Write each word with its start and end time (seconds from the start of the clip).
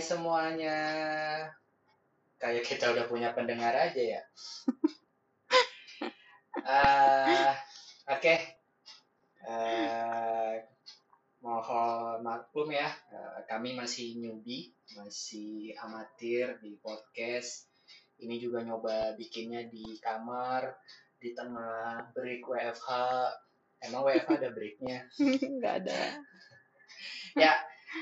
semuanya. 0.00 0.78
Kayak 2.40 2.64
kita 2.64 2.90
udah 2.96 3.04
punya 3.06 3.36
pendengar 3.36 3.76
aja 3.76 4.00
ya. 4.00 4.22
Eh, 6.70 7.54
Oke. 8.10 8.34
Eh, 9.46 10.54
mohon 11.40 12.20
maklum 12.20 12.68
ya, 12.70 12.90
eh, 13.10 13.40
kami 13.48 13.72
masih 13.74 14.20
newbie, 14.20 14.76
masih 14.98 15.72
amatir 15.80 16.60
di 16.60 16.76
podcast. 16.78 17.70
Ini 18.20 18.36
juga 18.36 18.60
nyoba 18.60 19.16
bikinnya 19.16 19.64
di 19.72 19.96
kamar, 20.02 20.76
di 21.16 21.32
tengah 21.32 22.12
break 22.12 22.44
WFH. 22.44 22.88
Emang 23.80 24.04
WFH 24.04 24.30
ada 24.36 24.50
breaknya? 24.52 24.98
Nggak 25.58 25.74
ada. 25.86 26.00
ya, 27.38 27.56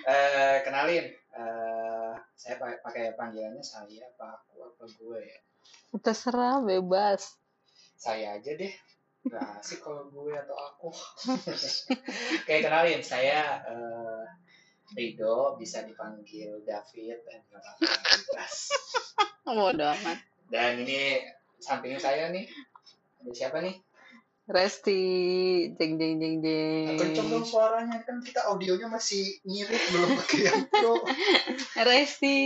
eh, 0.07 0.57
kenalin. 0.63 1.07
Eh, 1.35 2.13
saya 2.39 2.55
pa- 2.59 2.81
pakai 2.83 3.15
panggilannya 3.19 3.63
saya, 3.63 4.07
apa 4.15 4.43
aku, 4.43 4.63
apa 4.63 4.85
gue 4.87 5.19
ya. 5.23 5.39
Terserah, 5.99 6.63
bebas. 6.63 7.35
Saya 7.99 8.39
aja 8.39 8.53
deh. 8.55 8.73
Gak 9.27 9.47
asik 9.59 9.83
kalau 9.83 10.07
gue 10.11 10.35
atau 10.35 10.55
aku. 10.55 10.91
Oke, 12.45 12.55
kenalin. 12.63 13.03
Saya 13.03 13.63
eh, 13.67 14.25
Rido, 14.97 15.59
bisa 15.61 15.85
dipanggil 15.85 16.65
David, 16.65 17.21
dan 17.29 17.41
apa-apa. 17.53 18.45
Bodo 19.45 19.85
amat. 19.85 20.19
Dan 20.49 20.81
ini 20.85 21.21
samping 21.61 22.01
saya 22.01 22.33
nih. 22.33 22.49
Ada 23.21 23.33
siapa 23.35 23.61
nih? 23.61 23.75
Resti, 24.49 25.05
jeng 25.77 26.01
jeng 26.01 26.17
jeng 26.17 26.37
jeng. 26.41 26.97
Kenceng 26.97 27.29
dong 27.29 27.45
suaranya. 27.45 28.01
Kan 28.01 28.25
kita 28.25 28.49
audionya 28.49 28.89
masih 28.89 29.37
ngirit, 29.45 29.83
belum 29.93 30.17
pakai 30.25 30.41
yang 30.49 30.65
pro. 30.73 31.05
Resti. 31.89 32.41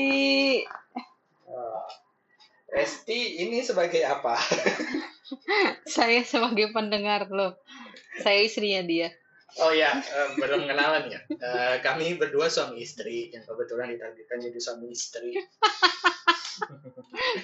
Eh, 1.46 1.82
Resti 2.74 3.46
ini 3.46 3.62
sebagai 3.62 4.02
apa? 4.02 4.34
Saya 5.94 6.26
sebagai 6.26 6.74
pendengar 6.74 7.30
loh. 7.30 7.54
Saya 8.18 8.42
istrinya 8.42 8.82
dia. 8.82 9.14
Oh 9.60 9.68
ya, 9.68 9.92
belum 10.40 10.64
kenalan 10.64 11.12
ya. 11.12 11.20
Eh, 11.28 11.76
kami 11.84 12.16
berdua 12.16 12.48
suami 12.48 12.80
istri 12.80 13.28
yang 13.28 13.44
kebetulan 13.44 13.92
ditakdirkan 13.92 14.40
jadi 14.40 14.56
suami 14.56 14.88
istri. 14.88 15.36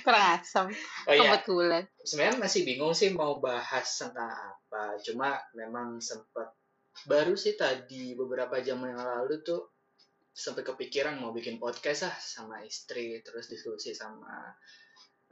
Kurang 0.04 0.40
asam. 0.40 0.66
Oh 1.04 1.14
iya, 1.14 1.36
Kebetulan. 1.36 1.84
sebenarnya 2.00 2.36
masih 2.40 2.60
bingung 2.64 2.94
sih 2.96 3.12
mau 3.12 3.36
bahas 3.40 3.84
tentang 3.84 4.32
apa. 4.32 4.96
Cuma 5.04 5.36
memang 5.52 6.00
sempat 6.00 6.56
baru 7.04 7.36
sih 7.36 7.54
tadi 7.54 8.16
beberapa 8.16 8.58
jam 8.64 8.80
yang 8.82 8.98
lalu 8.98 9.44
tuh 9.44 9.68
sampai 10.32 10.62
kepikiran 10.62 11.18
mau 11.18 11.34
bikin 11.34 11.58
podcast 11.58 12.06
ah 12.06 12.16
sama 12.16 12.62
istri 12.62 13.18
terus 13.26 13.50
diskusi 13.50 13.90
sama 13.90 14.54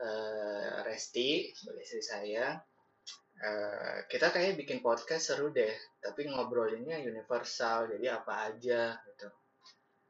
eh, 0.03 0.83
Resti 0.85 1.57
sebagai 1.57 1.83
istri 1.83 2.03
saya. 2.05 2.59
Eh, 3.37 3.97
kita 4.09 4.33
kayak 4.33 4.57
bikin 4.57 4.81
podcast 4.81 5.33
seru 5.33 5.53
deh, 5.53 5.73
tapi 6.01 6.25
ngobrolinnya 6.29 7.05
universal, 7.05 7.93
jadi 7.93 8.21
apa 8.21 8.53
aja 8.53 8.97
gitu. 8.97 9.29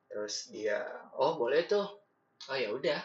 Terus 0.07 0.35
dia, 0.55 0.79
oh 1.19 1.35
boleh 1.35 1.67
tuh, 1.67 1.87
oh 2.47 2.57
ya 2.57 2.71
udah. 2.71 3.01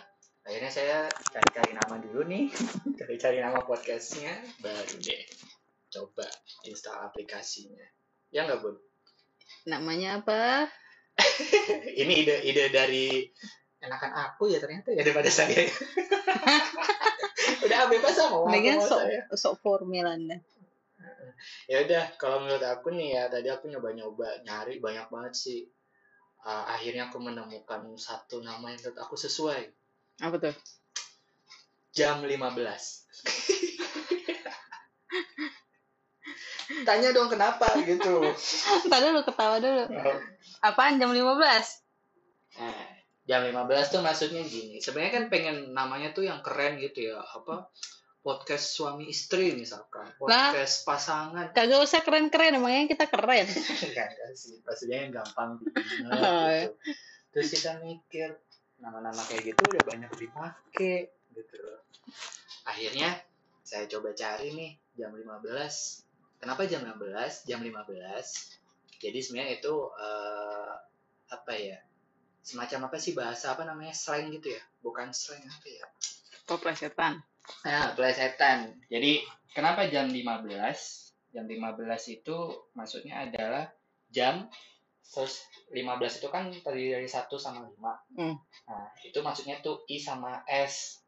Akhirnya 0.46 0.72
saya 0.74 0.98
cari-cari 1.10 1.74
nama 1.74 1.98
dulu 1.98 2.22
nih, 2.30 2.54
cari-cari 3.02 3.42
nama 3.42 3.66
podcastnya, 3.66 4.38
baru 4.62 4.98
deh 5.02 5.26
coba 5.92 6.24
install 6.64 7.12
aplikasinya. 7.12 7.84
Ya 8.32 8.48
nggak 8.48 8.64
bun? 8.64 8.80
Namanya 9.68 10.24
apa? 10.24 10.72
Ini 12.02 12.14
ide-ide 12.24 12.72
dari 12.72 13.28
enakan 13.84 14.14
aku 14.16 14.48
ya 14.48 14.64
ternyata 14.64 14.96
ya 14.96 15.04
daripada 15.04 15.28
saya. 15.28 15.68
bebas 17.90 18.14
sama 18.14 18.44
mau 18.44 18.50
mau 18.50 18.82
sok 18.86 19.02
saya. 19.02 19.22
sok 19.34 19.54
anda. 20.06 20.38
ya 21.66 21.82
udah 21.82 22.04
kalau 22.22 22.46
menurut 22.46 22.62
aku 22.62 22.94
nih 22.94 23.18
ya 23.18 23.24
tadi 23.32 23.50
aku 23.50 23.72
nyoba-nyoba 23.72 24.46
nyari 24.46 24.78
banyak 24.78 25.10
banget 25.10 25.34
sih 25.38 25.62
Uh, 26.42 26.66
akhirnya 26.74 27.06
aku 27.06 27.22
menemukan 27.22 27.86
satu 28.02 28.42
nama 28.42 28.74
yang 28.74 28.82
menurut 28.82 28.98
aku 28.98 29.14
sesuai 29.14 29.62
Apa 30.26 30.42
tuh? 30.42 30.58
jam 31.94 32.26
15 32.26 32.34
tanya 36.88 37.14
dong 37.14 37.30
kenapa 37.30 37.70
gitu 37.86 38.26
Tadi 38.90 39.06
lu 39.14 39.22
ketawa 39.22 39.62
dulu. 39.62 39.86
Apaan 40.66 40.98
jam 40.98 41.14
15? 41.14 41.30
Nah, 42.58 42.90
jam 43.32 43.48
15 43.48 43.96
tuh 43.96 44.02
maksudnya 44.04 44.44
gini 44.44 44.84
sebenarnya 44.84 45.14
kan 45.16 45.26
pengen 45.32 45.72
namanya 45.72 46.12
tuh 46.12 46.28
yang 46.28 46.44
keren 46.44 46.76
gitu 46.84 47.16
ya 47.16 47.24
apa 47.24 47.72
podcast 48.22 48.76
suami 48.76 49.08
istri 49.08 49.56
misalkan 49.56 50.12
podcast 50.20 50.84
pasangan 50.84 51.56
Kagak 51.58 51.82
usah 51.82 52.06
keren-keren, 52.06 52.62
emangnya 52.62 52.86
kita 52.94 53.10
keren. 53.10 53.50
Enggak 53.90 54.10
sih. 54.38 54.62
Maksudnya 54.62 55.10
yang 55.10 55.12
gampang 55.18 55.58
diingat 55.58 56.22
Oh, 56.22 56.46
gitu. 56.54 56.70
Terus 57.34 57.48
kita 57.50 57.72
mikir, 57.82 58.30
nama-nama 58.78 59.22
kayak 59.26 59.54
gitu 59.54 59.62
udah 59.66 59.84
banyak 59.90 60.12
dipakai 60.22 61.10
gitu. 61.34 61.58
Akhirnya 62.70 63.10
saya 63.66 63.90
coba 63.90 64.14
cari 64.14 64.54
nih 64.54 64.72
jam 65.02 65.18
15. 65.18 65.42
Kenapa 66.38 66.62
jam 66.70 66.86
15? 66.86 67.50
Jam 67.50 67.60
15. 67.66 69.02
Jadi 69.02 69.18
sebenarnya 69.18 69.54
itu 69.58 69.76
eh, 69.98 70.74
apa 71.34 71.54
ya? 71.58 71.82
Semacam 72.42 72.90
apa 72.90 72.98
sih 72.98 73.14
bahasa 73.14 73.54
apa 73.54 73.64
namanya? 73.64 73.94
slang 73.94 74.34
gitu 74.34 74.54
ya? 74.54 74.62
Bukan 74.82 75.14
slang 75.14 75.42
apa 75.46 75.68
ya? 75.70 75.86
Poplesetan. 76.50 77.22
Nah, 77.66 77.94
plesetan. 77.94 78.82
Jadi, 78.90 79.22
kenapa 79.54 79.86
jam 79.90 80.10
15? 80.10 80.50
Jam 81.32 81.46
15 81.48 82.18
itu 82.22 82.38
maksudnya 82.76 83.24
adalah 83.30 83.72
jam 84.12 84.52
terus 85.02 85.44
15 85.72 86.24
itu 86.24 86.28
kan 86.32 86.52
terdiri 86.52 87.00
dari 87.00 87.10
1 87.10 87.28
sama 87.40 87.68
5. 87.68 88.20
Hmm. 88.20 88.36
Nah, 88.68 88.88
itu 89.04 89.20
maksudnya 89.24 89.60
tuh 89.60 89.84
I 89.88 90.00
sama 90.00 90.44
S. 90.48 91.04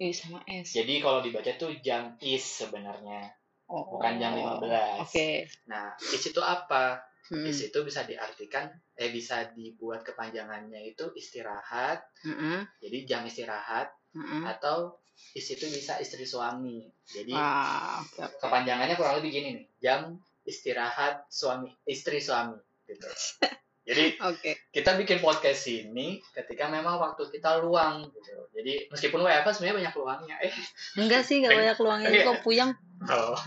I 0.00 0.16
sama 0.16 0.40
S. 0.48 0.72
Jadi 0.72 1.04
kalau 1.04 1.20
dibaca 1.20 1.52
tuh 1.60 1.76
jam 1.84 2.16
is 2.24 2.40
sebenarnya, 2.44 3.36
Oh. 3.70 3.86
bukan 3.86 4.18
jam 4.18 4.34
15. 4.34 5.06
Oke. 5.06 5.46
Nah, 5.70 5.94
is 6.00 6.24
itu 6.26 6.42
apa? 6.42 6.98
Hmm. 7.30 7.46
Is 7.46 7.62
itu 7.62 7.78
bisa 7.86 8.02
diartikan 8.02 8.66
eh 8.98 9.10
bisa 9.14 9.54
dibuat 9.54 10.02
kepanjangannya 10.02 10.82
itu 10.82 11.14
istirahat. 11.14 12.02
Mm-mm. 12.26 12.66
Jadi 12.82 12.98
jam 13.06 13.22
istirahat 13.22 13.94
Mm-mm. 14.18 14.42
atau 14.50 14.98
is 15.38 15.46
itu 15.46 15.70
bisa 15.70 16.02
istri 16.02 16.26
suami. 16.26 16.90
Jadi 17.06 17.30
oke. 17.30 18.42
kepanjangannya 18.42 18.98
kurang 18.98 19.22
lebih 19.22 19.30
gini 19.30 19.48
nih 19.62 19.66
jam 19.78 20.18
istirahat 20.42 21.30
suami 21.30 21.70
istri 21.86 22.18
suami 22.18 22.58
gitu 22.90 23.06
jadi 23.80 24.12
Oke. 24.22 24.52
kita 24.70 24.94
bikin 24.94 25.18
podcast 25.18 25.64
ini 25.66 26.20
ketika 26.30 26.68
memang 26.68 27.00
waktu 27.00 27.26
kita 27.28 27.58
luang 27.58 28.06
gitu. 28.12 28.46
Jadi 28.52 28.86
meskipun 28.86 29.24
WFH 29.24 29.56
sebenarnya 29.56 29.76
banyak 29.82 29.94
luangnya. 29.96 30.36
Eh. 30.44 30.52
Enggak 31.00 31.24
sih, 31.24 31.40
enggak 31.40 31.56
banyak 31.56 31.78
luangnya. 31.80 32.08
Iya. 32.12 32.24
kok 32.28 32.40
puyeng. 32.44 32.70
oh. 33.08 33.38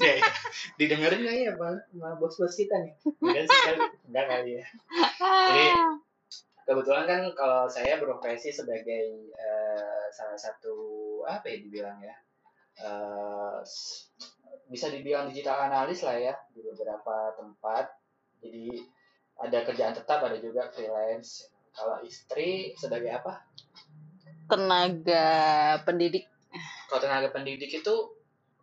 Ya, 0.00 0.18
ya. 0.18 0.26
didengerin 0.74 1.22
nggak 1.22 1.36
ya 1.38 1.50
sama, 1.54 1.68
sama 1.86 2.10
bos-bos 2.18 2.54
kita 2.54 2.74
nih. 2.82 2.94
Enggak 3.20 3.44
sih 3.46 3.58
kali 3.62 3.78
enggak 4.10 4.26
kali 4.26 4.50
ya. 4.58 4.64
Jadi, 5.20 5.66
kebetulan 6.64 7.04
kan 7.04 7.20
kalau 7.36 7.62
saya 7.68 8.00
berprofesi 8.00 8.50
sebagai 8.50 9.04
eh, 9.30 10.04
salah 10.10 10.38
satu 10.38 10.74
apa 11.26 11.46
ya 11.46 11.56
dibilang 11.60 11.98
ya 12.00 12.14
eh, 12.80 13.56
s- 13.62 14.08
bisa 14.66 14.88
dibilang 14.88 15.28
digital 15.28 15.68
analis 15.68 16.00
lah 16.02 16.16
ya 16.16 16.34
di 16.50 16.64
beberapa 16.64 17.34
tempat. 17.36 17.92
Jadi 18.40 18.82
ada 19.36 19.58
kerjaan 19.62 19.92
tetap 19.92 20.20
ada 20.20 20.36
juga 20.36 20.68
freelance 20.68 21.46
kalau 21.70 21.98
istri 22.02 22.74
sebagai 22.74 23.10
apa 23.12 23.42
Tenaga 24.44 25.26
pendidik. 25.82 26.28
kalau 26.86 27.00
tenaga 27.00 27.28
pendidik 27.30 27.72
itu 27.72 27.94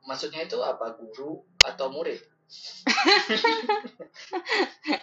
maksudnya 0.01 0.43
itu 0.43 0.59
apa 0.59 0.93
guru 0.93 1.41
atau 1.59 1.89
murid 1.89 2.21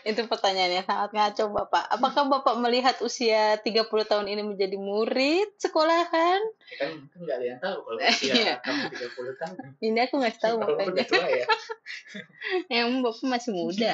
Itu 0.04 0.20
pertanyaannya 0.24 0.84
sangat 0.84 1.10
ngaco, 1.12 1.44
Bapak. 1.50 1.84
Apakah 1.90 2.28
Bapak 2.28 2.54
melihat 2.58 3.00
usia 3.00 3.56
30 3.56 3.88
tahun 4.04 4.28
ini 4.28 4.42
menjadi 4.44 4.76
murid 4.76 5.56
sekolahan? 5.56 6.40
Ya 6.68 6.76
kan 6.78 6.90
kan 7.08 7.18
nggak 7.18 7.36
ada 7.36 7.46
yang 7.46 7.58
tahu 7.58 7.76
kalau 7.80 7.98
Iya. 8.04 8.12
usia 8.12 8.52
kamu 8.60 8.82
30 8.92 9.40
tahun 9.40 9.56
Ini 9.80 9.98
aku 10.04 10.14
ngasih 10.18 10.40
tahu 10.40 10.54
makanya. 10.60 11.04
tua 11.04 11.24
ya 11.26 11.46
Yang 12.76 12.88
Bapak 13.00 13.24
masih 13.26 13.50
muda. 13.54 13.92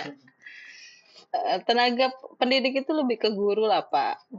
Eh, 1.34 1.58
Tenaga 1.66 2.14
pendidik 2.38 2.86
itu 2.86 2.92
lebih 2.94 3.18
ke 3.18 3.28
guru 3.34 3.66
lah, 3.66 3.82
Pak. 3.82 4.30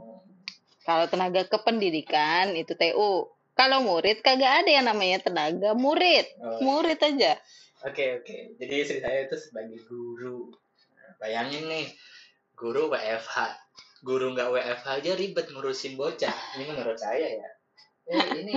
Kalau 0.86 1.10
tenaga 1.10 1.42
kependidikan 1.44 2.54
itu 2.54 2.72
TU. 2.78 3.28
Kalau 3.56 3.82
murid 3.82 4.22
kagak 4.22 4.64
ada 4.64 4.70
yang 4.70 4.86
namanya 4.86 5.18
tenaga 5.18 5.74
murid. 5.74 6.24
Oh, 6.38 6.62
Murid 6.62 7.00
aja. 7.02 7.36
Oke 7.84 8.22
oke, 8.22 8.56
jadi 8.56 8.74
istri 8.82 8.98
saya 9.04 9.26
itu 9.28 9.36
sebagai 9.36 9.82
guru. 9.84 10.48
Nah, 10.96 11.12
Bayangin 11.20 11.68
nih, 11.68 11.86
guru 12.56 12.88
WFH, 12.88 13.36
guru 14.06 14.32
nggak 14.32 14.48
WFH 14.48 14.86
aja 15.02 15.12
ribet 15.16 15.46
ngurusin 15.52 15.96
bocah 15.96 16.36
ini 16.56 16.64
menurut 16.68 16.96
saya 17.00 17.26
ya 17.26 17.48
eh, 18.12 18.26
ini 18.44 18.54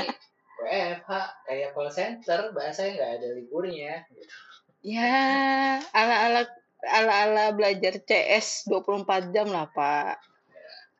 WFH 0.59 1.11
kayak 1.47 1.71
call 1.73 1.89
center 1.89 2.51
bahasanya 2.51 2.91
nggak 2.99 3.11
ada 3.19 3.27
liburnya 3.33 3.93
gitu. 4.13 4.33
Ya, 4.79 5.79
ala-ala 5.91 6.47
ala-ala 6.85 7.51
belajar 7.51 7.99
CS 7.99 8.67
24 8.71 9.35
jam 9.35 9.47
lah, 9.51 9.67
Pak. 9.71 10.19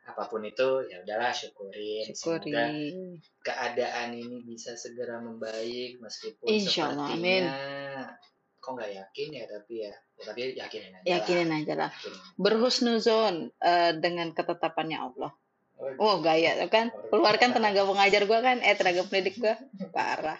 apa 0.09 0.25
pun 0.25 0.41
itu 0.41 0.89
ya 0.89 1.05
udahlah 1.05 1.29
syukurin 1.29 2.01
Syukuri. 2.01 2.49
semoga 2.49 2.65
keadaan 3.45 4.17
ini 4.17 4.41
bisa 4.41 4.73
segera 4.73 5.21
membaik 5.21 6.01
meskipun 6.01 6.49
Insya 6.49 6.89
Allah, 6.89 7.13
sepertinya 7.13 7.53
kok 8.57 8.71
nggak 8.73 8.91
yakin 8.99 9.27
ya 9.31 9.45
tapi 9.45 9.73
ya, 9.85 9.93
ya 9.93 10.23
tapi 10.25 10.39
yakinin 10.57 10.91
aja 10.97 11.05
Yakinin 11.05 11.49
aja 11.53 11.73
lah. 11.77 11.79
lah. 11.87 11.91
Yakinin. 11.93 12.19
Berhusnuzon 12.41 13.35
eh, 13.61 13.91
dengan 14.01 14.33
ketetapannya 14.33 14.97
Allah. 14.97 15.31
Oh, 15.79 15.91
Oh, 15.97 16.15
gaya 16.19 16.55
tuh 16.55 16.67
kan. 16.67 16.87
Keluarkan 17.07 17.51
tenaga 17.51 17.83
pengajar 17.83 18.23
gua 18.23 18.39
kan, 18.39 18.57
eh 18.59 18.73
tenaga 18.73 19.03
pendidik 19.03 19.35
gua. 19.37 19.53
Parah. 19.89 20.37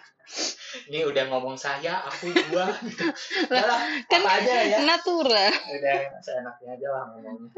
ini 0.86 1.02
udah 1.02 1.26
ngomong 1.26 1.56
saya 1.56 1.98
aku 2.06 2.30
gua 2.46 2.70
gitu. 2.86 3.02
Lah, 3.50 3.80
Kan 4.06 4.20
apa 4.22 4.30
aja 4.38 4.52
ya 4.62 4.78
natural. 4.80 5.50
udah 5.50 5.96
seenaknya 6.20 6.68
aja 6.76 6.86
lah 6.88 7.02
ngomongnya 7.10 7.50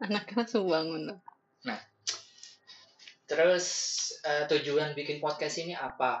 Anaknya 0.00 0.34
langsung 0.38 0.64
bangun. 0.66 1.02
terus 3.26 3.66
eh, 4.22 4.42
tujuan 4.48 4.90
bikin 4.90 5.18
podcast 5.18 5.58
ini 5.58 5.70
apa 5.70 6.18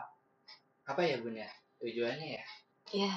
apa 0.84 1.00
ya 1.02 1.18
bun 1.18 1.34
ya 1.34 1.48
tujuannya 1.78 2.28
ya 2.38 2.44
Ya. 2.92 3.12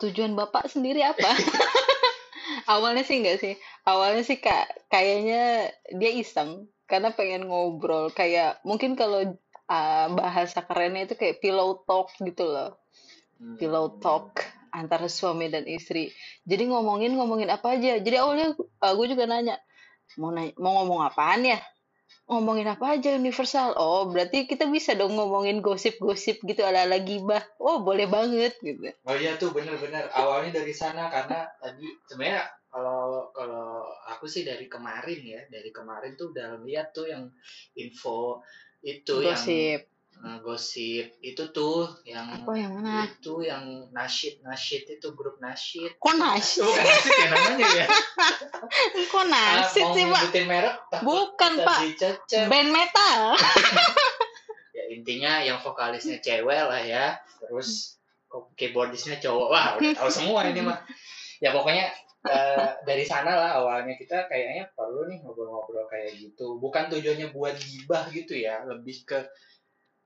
Tujuan 0.00 0.32
Bapak 0.34 0.72
sendiri 0.72 1.04
apa? 1.04 1.28
Awalnya 2.72 3.04
sih 3.04 3.20
enggak 3.20 3.38
sih. 3.40 3.54
Awalnya 3.84 4.22
sih 4.24 4.38
kak 4.40 4.90
kayaknya 4.90 5.72
dia 5.94 6.10
iseng 6.16 6.68
karena 6.88 7.14
pengen 7.14 7.46
ngobrol 7.46 8.10
kayak 8.10 8.58
mungkin 8.66 8.98
kalau 8.98 9.36
ah, 9.70 10.10
bahasa 10.10 10.64
kerennya 10.64 11.10
itu 11.10 11.14
kayak 11.14 11.38
pillow 11.44 11.84
talk 11.84 12.10
gitu 12.18 12.48
loh. 12.48 12.80
Hmm. 13.38 13.56
Pillow 13.60 14.00
talk 14.02 14.42
antara 14.70 15.10
suami 15.10 15.50
dan 15.50 15.66
istri. 15.66 16.14
Jadi 16.46 16.70
ngomongin 16.70 17.14
ngomongin 17.14 17.50
apa 17.50 17.76
aja. 17.76 17.98
Jadi 17.98 18.16
awalnya 18.18 18.54
gue 18.58 19.06
juga 19.06 19.26
nanya 19.26 19.58
mau 20.18 20.34
nanya, 20.34 20.54
mau 20.58 20.82
ngomong 20.82 21.06
apaan 21.06 21.46
ya? 21.46 21.58
Ngomongin 22.30 22.70
apa 22.70 22.94
aja 22.94 23.10
universal. 23.18 23.74
Oh, 23.74 24.06
berarti 24.06 24.46
kita 24.46 24.70
bisa 24.70 24.94
dong 24.94 25.18
ngomongin 25.18 25.58
gosip-gosip 25.58 26.38
gitu 26.46 26.62
ala-ala 26.62 27.02
gibah. 27.02 27.42
Oh, 27.58 27.82
boleh 27.82 28.06
banget 28.06 28.54
gitu. 28.62 28.94
Oh 29.02 29.16
iya 29.18 29.34
tuh 29.34 29.50
bener-bener 29.50 30.06
awalnya 30.14 30.62
dari 30.62 30.70
sana 30.70 31.10
karena 31.10 31.50
tadi 31.58 31.90
sebenarnya 32.06 32.46
kalau 32.70 33.34
kalau 33.34 33.82
aku 34.14 34.30
sih 34.30 34.46
dari 34.46 34.70
kemarin 34.70 35.20
ya 35.26 35.42
dari 35.50 35.74
kemarin 35.74 36.14
tuh 36.14 36.30
udah 36.30 36.62
lihat 36.62 36.94
tuh 36.94 37.10
yang 37.10 37.26
info 37.74 38.46
itu 38.86 39.26
yang 39.26 39.42
Gosip. 40.20 40.28
eh, 40.28 40.38
gosip 40.38 41.06
itu 41.22 41.42
tuh 41.48 41.76
yang 42.04 42.28
Apa 42.38 42.52
yang 42.52 42.76
mana? 42.76 43.04
itu 43.04 43.40
yang 43.40 43.64
nasyid 43.88 44.38
nasyid 44.40 44.84
itu 44.86 45.08
grup 45.12 45.36
nasyid 45.38 45.96
Kok 45.96 46.14
nasid? 46.14 46.60
bukan 46.60 46.84
nasyid 46.84 47.14
ya 47.14 47.26
namanya 47.28 47.66
ya 47.74 47.86
Kok 49.12 49.24
nasid 49.26 49.80
Ah, 49.82 49.92
sih, 49.92 50.04
Pak? 50.04 50.22
merek 50.42 50.76
Bukan, 51.00 51.52
Pak. 51.62 51.78
Band 52.46 52.68
metal. 52.68 53.20
ya 54.76 54.84
intinya 54.88 55.40
yang 55.40 55.58
vokalisnya 55.58 56.18
cewek 56.18 56.60
lah 56.60 56.78
ya 56.78 57.16
terus 57.38 57.96
keyboardisnya 58.54 59.18
cowok 59.18 59.48
wah 59.48 59.66
udah 59.74 59.90
tahu 59.92 60.06
semua 60.08 60.46
ini 60.46 60.62
mah 60.62 60.78
ya 61.38 61.50
pokoknya 61.50 61.90
eh, 62.22 62.68
dari 62.84 63.02
sana 63.02 63.32
lah 63.32 63.50
awalnya 63.58 63.96
kita 63.96 64.24
kayaknya 64.24 64.70
perlu 64.70 65.08
nih 65.08 65.18
ngobrol-ngobrol 65.20 65.88
kayak 65.88 66.14
gitu 66.14 66.54
bukan 66.56 66.86
tujuannya 66.86 67.28
buat 67.28 67.56
gibah 67.56 68.06
gitu 68.08 68.36
ya 68.36 68.62
lebih 68.62 69.02
ke 69.02 69.18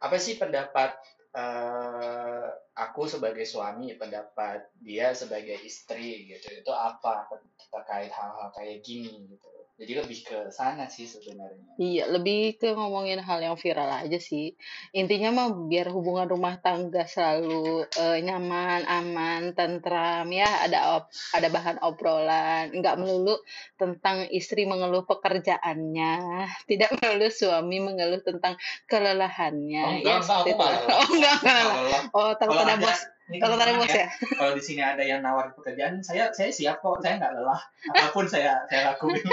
apa 0.05 0.17
sih 0.21 0.37
pendapat 0.37 0.93
eh, 1.33 2.49
aku 2.77 3.09
sebagai 3.09 3.49
suami 3.49 3.97
pendapat 3.97 4.69
dia 4.85 5.17
sebagai 5.17 5.57
istri 5.65 6.29
gitu? 6.29 6.47
Itu 6.61 6.73
apa 6.77 7.27
terkait 7.73 8.13
hal-hal 8.13 8.53
kayak 8.53 8.85
gini 8.85 9.33
gitu 9.33 9.64
jadi 9.75 10.07
lebih 10.07 10.19
ke 10.23 10.39
sana 10.49 10.87
sih 10.87 11.05
sebenarnya 11.05 11.65
Iya, 11.75 12.07
lebih 12.07 12.55
ke 12.63 12.71
ngomongin 12.71 13.19
hal 13.19 13.43
yang 13.43 13.59
viral 13.59 13.91
aja 13.91 14.15
sih. 14.23 14.55
Intinya 14.95 15.35
mah 15.35 15.49
biar 15.67 15.91
hubungan 15.91 16.31
rumah 16.31 16.55
tangga 16.63 17.03
selalu 17.03 17.91
eh, 17.99 18.23
nyaman, 18.23 18.87
aman, 18.87 19.59
tentram 19.59 20.31
ya, 20.31 20.47
ada 20.63 21.03
op- 21.03 21.11
ada 21.35 21.51
bahan 21.51 21.83
obrolan, 21.83 22.71
nggak 22.79 22.95
melulu 22.95 23.43
tentang 23.75 24.23
istri 24.31 24.71
mengeluh 24.71 25.03
pekerjaannya, 25.03 26.47
tidak 26.71 26.95
melulu 26.95 27.27
suami 27.35 27.83
mengeluh 27.83 28.23
tentang 28.23 28.55
kelelahannya. 28.87 29.83
Oh, 29.83 29.93
enggak, 29.99 30.15
ya, 30.15 30.23
enggak, 30.23 30.39
aku 30.39 30.51
enggak. 30.55 30.79
Oh, 30.95 31.07
enggak, 31.11 31.37
enggak. 31.43 32.03
Oh, 32.15 32.31
takut 32.39 32.59
ada- 32.63 32.79
bos. 32.79 33.01
Ini 33.25 33.41
teman-teman 33.41 33.81
bos 33.81 33.89
ya? 33.89 34.09
kalau 34.39 34.53
di 34.53 34.61
sini 34.61 34.85
ada 34.85 35.01
yang 35.01 35.25
nawar 35.25 35.57
pekerjaan 35.57 36.05
saya 36.05 36.29
saya 36.37 36.53
siap 36.53 36.85
kok 36.85 37.01
saya 37.01 37.17
nggak 37.17 37.33
lelah. 37.41 37.63
Apa 37.97 38.09
pun 38.13 38.29
saya 38.29 38.65
saya 38.69 38.93
lakuin. 38.93 39.25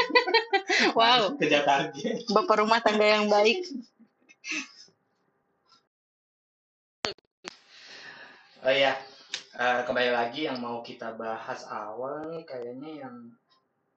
Wow, 0.97 1.33
kejar 1.39 1.67
target. 1.67 2.25
Bapak 2.31 2.63
rumah 2.63 2.79
tangga 2.79 3.05
yang 3.05 3.27
baik. 3.27 3.61
oh 8.61 8.69
iya 8.69 8.93
eh, 9.57 9.81
kembali 9.89 10.13
lagi 10.13 10.45
yang 10.45 10.61
mau 10.61 10.85
kita 10.85 11.17
bahas 11.17 11.65
awal 11.65 12.29
nih 12.29 12.45
kayaknya 12.45 13.05
yang 13.05 13.15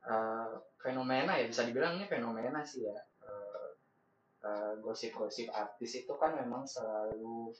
eh, 0.08 0.50
fenomena 0.81 1.37
ya 1.37 1.46
bisa 1.46 1.62
dibilang 1.64 2.00
ini 2.00 2.11
fenomena 2.11 2.67
sih 2.67 2.85
ya. 2.85 2.99
Eh, 4.44 4.73
gosip-gosip 4.85 5.49
artis 5.56 6.05
itu 6.05 6.12
kan 6.20 6.37
memang 6.37 6.69
selalu 6.69 7.56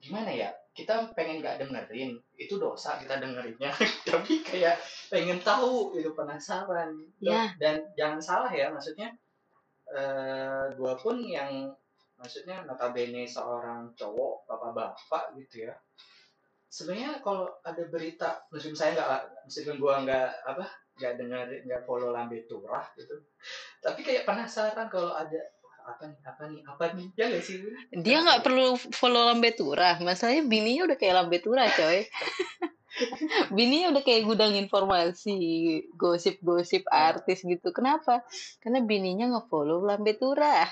gimana 0.00 0.32
ya 0.32 0.50
kita 0.72 1.12
pengen 1.12 1.44
nggak 1.44 1.60
dengerin 1.60 2.16
itu 2.40 2.56
dosa 2.56 2.96
kita 2.96 3.20
dengerinnya. 3.20 3.68
Tapi 4.08 4.40
kayak 4.40 4.80
pengen 5.12 5.42
tahu 5.42 5.92
itu 5.98 6.14
penasaran. 6.16 6.96
Ya. 7.20 7.52
dan 7.60 7.84
jangan 7.98 8.20
salah 8.22 8.50
ya 8.50 8.72
maksudnya 8.72 9.12
eh 9.90 10.72
gue 10.72 10.92
pun 11.02 11.20
yang 11.20 11.74
maksudnya 12.16 12.64
notabene 12.64 13.26
seorang 13.26 13.92
cowok 13.98 14.48
bapak-bapak 14.48 15.36
gitu 15.36 15.68
ya. 15.68 15.74
Sebenarnya 16.70 17.18
kalau 17.20 17.50
ada 17.66 17.82
berita 17.90 18.46
meskipun 18.54 18.78
saya 18.78 18.94
nggak 18.94 19.50
meskipun 19.50 19.76
gue 19.82 19.94
nggak 20.06 20.28
apa 20.46 20.64
nggak 20.96 21.14
dengar 21.18 21.44
nggak 21.66 21.82
follow 21.84 22.14
lambe 22.14 22.46
turah 22.46 22.86
gitu. 22.94 23.20
Tapi 23.82 24.00
kayak 24.06 24.24
penasaran 24.24 24.86
kalau 24.86 25.12
ada 25.12 25.40
"Wah, 25.40 25.59
apa 25.84 26.02
nih 26.06 26.18
apa 26.24 26.42
nih 26.48 26.60
apa 26.66 26.84
nih 26.96 27.06
ya 27.16 27.24
nggak 27.30 27.44
sih 27.44 27.56
Dia 28.00 28.18
nggak 28.22 28.42
perlu 28.44 28.76
follow 28.92 29.28
Lambe 29.28 29.50
Turah. 29.54 29.96
Masalahnya 30.00 30.44
bininya 30.46 30.90
udah 30.90 30.96
kayak 31.00 31.14
Lambe 31.16 31.38
Turah, 31.40 31.66
coy. 31.72 32.06
bininya 33.56 33.94
udah 33.94 34.02
kayak 34.02 34.26
gudang 34.26 34.52
informasi, 34.58 35.38
gosip-gosip 35.96 36.84
artis 36.90 37.40
gitu. 37.46 37.70
Kenapa? 37.72 38.26
Karena 38.60 38.84
bininya 38.84 39.38
nge-follow 39.38 39.80
Lambe 39.84 40.16
Turah. 40.18 40.68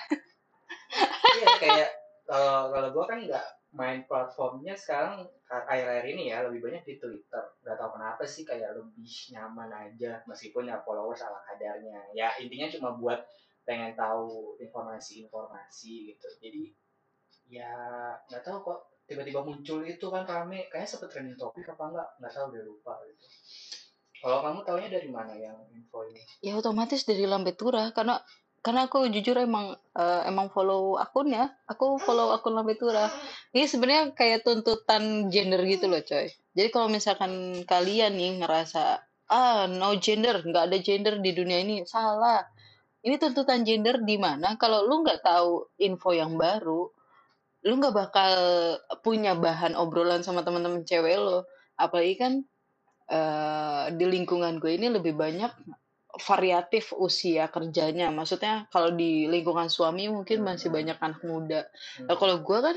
Iya 1.39 1.49
kayak 1.61 1.89
kalau 2.25 2.73
kalau 2.73 2.89
gue 2.93 3.05
kan 3.05 3.19
nggak 3.25 3.47
main 3.77 4.01
platformnya 4.09 4.73
sekarang 4.73 5.29
akhir-akhir 5.49 6.05
ini 6.09 6.33
ya 6.33 6.45
lebih 6.49 6.65
banyak 6.65 6.83
di 6.89 6.95
Twitter. 6.97 7.45
Gak 7.65 7.77
tau 7.77 7.93
kenapa 7.93 8.25
sih 8.25 8.45
kayak 8.45 8.77
lebih 8.77 9.13
nyaman 9.33 9.69
aja 9.73 10.25
meskipun 10.25 10.69
ya 10.69 10.81
followers 10.85 11.21
ala 11.25 11.41
kadarnya. 11.53 12.01
Ya 12.17 12.33
intinya 12.41 12.69
cuma 12.73 12.97
buat 12.97 13.21
pengen 13.69 13.93
tahu 13.93 14.57
informasi-informasi 14.57 16.17
gitu. 16.17 16.29
Jadi 16.41 16.73
ya 17.53 17.69
nggak 18.33 18.41
tahu 18.41 18.65
kok 18.65 18.81
tiba-tiba 19.05 19.45
muncul 19.45 19.85
itu 19.85 20.07
kan 20.09 20.25
rame 20.25 20.73
kayaknya 20.73 20.89
sempet 20.89 21.09
trending 21.13 21.37
topik 21.37 21.69
apa 21.69 21.85
enggak 21.93 22.09
nggak 22.17 22.33
tahu 22.33 22.45
udah 22.49 22.63
lupa 22.65 22.93
gitu. 23.05 23.27
Kalau 24.19 24.39
kamu 24.43 24.59
taunya 24.67 24.89
dari 24.91 25.09
mana 25.13 25.37
yang 25.37 25.57
info 25.71 26.03
ini? 26.09 26.25
Ya 26.41 26.57
otomatis 26.57 27.05
dari 27.05 27.29
Lambe 27.29 27.53
Turah 27.55 27.93
karena 27.93 28.19
karena 28.59 28.91
aku 28.91 29.07
jujur 29.07 29.39
emang 29.39 29.79
eh, 29.95 30.23
emang 30.27 30.51
follow 30.51 30.99
akunnya. 30.99 31.55
Aku 31.71 32.01
follow 32.03 32.35
akun 32.35 32.57
Lambe 32.57 32.75
Turah. 32.75 33.07
Ini 33.55 33.69
sebenarnya 33.69 34.17
kayak 34.17 34.43
tuntutan 34.43 35.31
gender 35.31 35.63
gitu 35.69 35.87
loh, 35.87 36.03
coy. 36.03 36.27
Jadi 36.57 36.69
kalau 36.75 36.91
misalkan 36.91 37.63
kalian 37.69 38.19
nih 38.19 38.43
ngerasa 38.43 39.07
ah 39.29 39.69
no 39.71 39.95
gender, 40.01 40.41
nggak 40.43 40.65
ada 40.73 40.79
gender 40.83 41.15
di 41.23 41.31
dunia 41.37 41.63
ini, 41.63 41.87
salah. 41.87 42.43
Ini 43.09 43.17
tuntutan 43.17 43.65
gender 43.65 44.05
di 44.05 44.21
mana 44.21 44.61
kalau 44.61 44.85
lu 44.85 45.01
nggak 45.01 45.25
tahu 45.25 45.65
info 45.81 46.13
yang 46.13 46.37
baru, 46.37 46.93
lu 47.65 47.73
nggak 47.81 47.97
bakal 47.97 48.33
punya 49.01 49.33
bahan 49.33 49.73
obrolan 49.73 50.21
sama 50.21 50.45
teman-teman 50.45 50.85
cewek 50.85 51.17
lo. 51.17 51.49
Apalagi 51.81 52.15
kan 52.21 52.33
eh, 53.09 53.85
di 53.97 54.05
lingkungan 54.05 54.61
gue 54.61 54.77
ini 54.77 54.93
lebih 54.93 55.17
banyak 55.17 55.49
variatif 56.21 56.93
usia 56.93 57.49
kerjanya. 57.49 58.13
Maksudnya 58.13 58.69
kalau 58.69 58.93
di 58.93 59.25
lingkungan 59.25 59.73
suami 59.73 60.13
mungkin 60.13 60.45
masih 60.45 60.69
banyak 60.69 61.01
anak 61.01 61.25
muda. 61.25 61.65
Nah, 62.05 62.17
kalau 62.21 62.45
gue 62.45 62.59
kan 62.61 62.77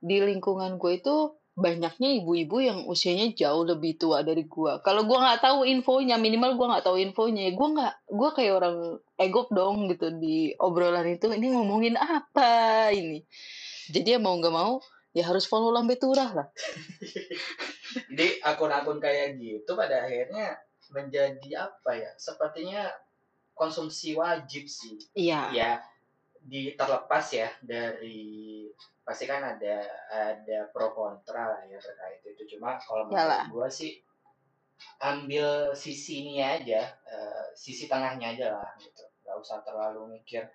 di 0.00 0.24
lingkungan 0.24 0.80
gue 0.80 0.96
itu 0.96 1.36
banyaknya 1.60 2.24
ibu-ibu 2.24 2.56
yang 2.64 2.78
usianya 2.88 3.36
jauh 3.36 3.68
lebih 3.68 4.00
tua 4.00 4.24
dari 4.24 4.48
gua. 4.48 4.80
Kalau 4.80 5.04
gua 5.04 5.28
nggak 5.28 5.40
tahu 5.44 5.68
infonya, 5.68 6.16
minimal 6.16 6.56
gua 6.56 6.66
nggak 6.76 6.86
tahu 6.88 6.96
infonya, 6.96 7.52
gua 7.52 7.68
nggak, 7.76 7.94
gua 8.08 8.28
kayak 8.32 8.54
orang 8.56 8.76
egop 9.20 9.52
dong 9.52 9.92
gitu 9.92 10.08
di 10.16 10.56
obrolan 10.56 11.06
itu. 11.06 11.28
Ini 11.28 11.46
ngomongin 11.52 12.00
apa 12.00 12.88
ini? 12.96 13.20
Jadi 13.92 14.16
ya 14.16 14.18
mau 14.18 14.34
nggak 14.40 14.54
mau 14.54 14.80
ya 15.12 15.26
harus 15.28 15.44
follow 15.44 15.70
lambe 15.70 16.00
turah 16.00 16.30
lah. 16.32 16.46
Jadi 18.10 18.40
akun-akun 18.42 19.02
kayak 19.02 19.36
gitu 19.36 19.76
pada 19.76 20.08
akhirnya 20.08 20.56
menjadi 20.90 21.70
apa 21.70 21.90
ya? 21.94 22.10
Sepertinya 22.16 22.88
konsumsi 23.52 24.16
wajib 24.16 24.64
sih. 24.66 24.96
Iya. 25.12 25.40
Ya 25.52 25.70
di 26.40 26.72
terlepas 26.72 27.26
ya 27.36 27.52
dari 27.60 28.64
pasti 29.10 29.26
kan 29.26 29.42
ada 29.42 29.82
ada 30.06 30.58
pro 30.70 30.94
kontra 30.94 31.50
lah 31.50 31.62
ya 31.66 31.82
terkait 31.82 32.22
itu. 32.22 32.54
Cuma 32.54 32.78
kalau 32.78 33.10
menurut 33.10 33.50
gua 33.50 33.66
sih 33.66 33.98
ambil 35.02 35.74
sisi 35.74 36.22
ini 36.22 36.38
aja, 36.38 36.86
eh, 37.10 37.44
sisi 37.58 37.90
tengahnya 37.90 38.38
aja 38.38 38.46
lah 38.54 38.70
gitu. 38.78 39.02
Gak 39.26 39.36
usah 39.42 39.66
terlalu 39.66 40.14
mikir 40.14 40.46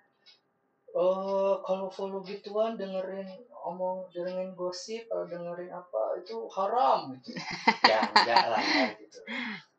Oh, 0.96 1.60
kalau 1.60 1.92
follow 1.92 2.24
gituan 2.24 2.80
dengerin 2.80 3.28
omong 3.52 4.08
dengerin 4.16 4.56
gosip 4.56 5.04
atau 5.12 5.28
dengerin 5.28 5.68
apa 5.68 6.24
itu 6.24 6.48
haram 6.48 7.12
gitu. 7.20 7.36
Ya 7.92 8.00
enggak 8.00 8.44
lah 8.48 8.62
gitu. 8.96 9.18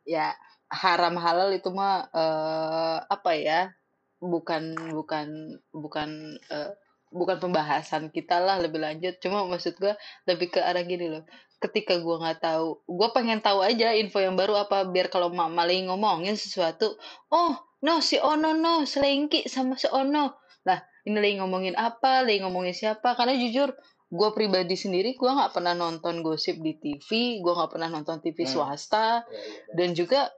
Ya 0.06 0.26
haram 0.70 1.18
halal 1.18 1.50
itu 1.58 1.74
mah 1.74 2.06
eh, 2.14 2.98
apa 3.02 3.34
ya? 3.34 3.74
Bukan 4.22 4.94
bukan 4.94 5.58
bukan 5.74 6.38
eh, 6.54 6.70
bukan 7.10 7.36
pembahasan 7.40 8.08
kita 8.12 8.38
lah 8.38 8.60
lebih 8.60 8.80
lanjut. 8.80 9.16
Cuma 9.22 9.44
maksud 9.48 9.76
gua 9.80 9.94
lebih 10.28 10.52
ke 10.52 10.60
arah 10.62 10.84
gini 10.84 11.08
loh. 11.08 11.24
Ketika 11.58 11.98
gua 11.98 12.22
nggak 12.22 12.38
tahu, 12.44 12.82
gua 12.86 13.10
pengen 13.10 13.42
tahu 13.42 13.64
aja 13.64 13.92
info 13.94 14.22
yang 14.22 14.38
baru 14.38 14.54
apa 14.62 14.86
biar 14.86 15.10
kalau 15.10 15.32
mama 15.32 15.66
lagi 15.66 15.84
ngomongin 15.86 16.38
sesuatu, 16.38 16.94
oh 17.32 17.52
no 17.82 17.98
si 18.02 18.18
Ono 18.18 18.54
no 18.54 18.86
selingki 18.86 19.46
sama 19.50 19.74
si 19.74 19.90
Ono. 19.90 20.38
Lah 20.66 20.78
ini 21.06 21.18
lagi 21.18 21.34
ngomongin 21.42 21.74
apa, 21.74 22.22
lagi 22.22 22.42
ngomongin 22.44 22.74
siapa? 22.74 23.16
Karena 23.18 23.34
jujur 23.34 23.74
gue 24.08 24.28
pribadi 24.32 24.72
sendiri 24.72 25.20
gue 25.20 25.28
nggak 25.28 25.52
pernah 25.52 25.76
nonton 25.76 26.24
gosip 26.24 26.56
di 26.64 26.80
TV, 26.80 27.40
gue 27.44 27.52
nggak 27.52 27.76
pernah 27.76 27.92
nonton 27.92 28.24
TV 28.24 28.48
Hmm. 28.48 28.52
swasta, 28.56 29.20
Ya, 29.20 29.36
iya, 29.36 29.72
dan 29.76 29.88
juga 29.92 30.32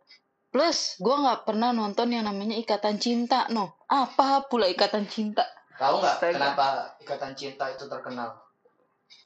plus 0.51 0.99
gue 0.99 1.15
nggak 1.15 1.47
pernah 1.47 1.71
nonton 1.71 2.11
yang 2.11 2.27
namanya 2.27 2.59
ikatan 2.59 2.99
cinta 2.99 3.47
no 3.55 3.79
apa 3.87 4.51
pula 4.51 4.67
ikatan 4.67 5.07
cinta 5.07 5.47
Tahu 5.81 5.95
nggak 5.97 6.17
kenapa 6.31 6.67
ikatan 7.01 7.33
cinta 7.33 7.65
itu 7.67 7.89
terkenal? 7.89 8.37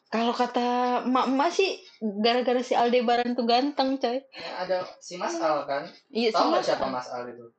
kalau 0.06 0.30
kata 0.30 1.02
emak-emak 1.02 1.50
sih 1.50 1.82
gara-gara 2.22 2.62
si 2.62 2.70
Aldebaran 2.72 3.34
tuh 3.34 3.42
ganteng 3.42 3.98
coy 3.98 4.22
Ya, 4.30 4.50
ada 4.62 4.78
si 5.02 5.18
Mas 5.18 5.34
Al 5.36 5.66
kan? 5.66 5.90
iya 6.08 6.30
Tahu 6.30 6.54
nggak 6.54 6.62
sih 6.62 6.70
siapa 6.70 6.86
Mas 6.86 7.10
Al 7.10 7.34
itu? 7.34 7.50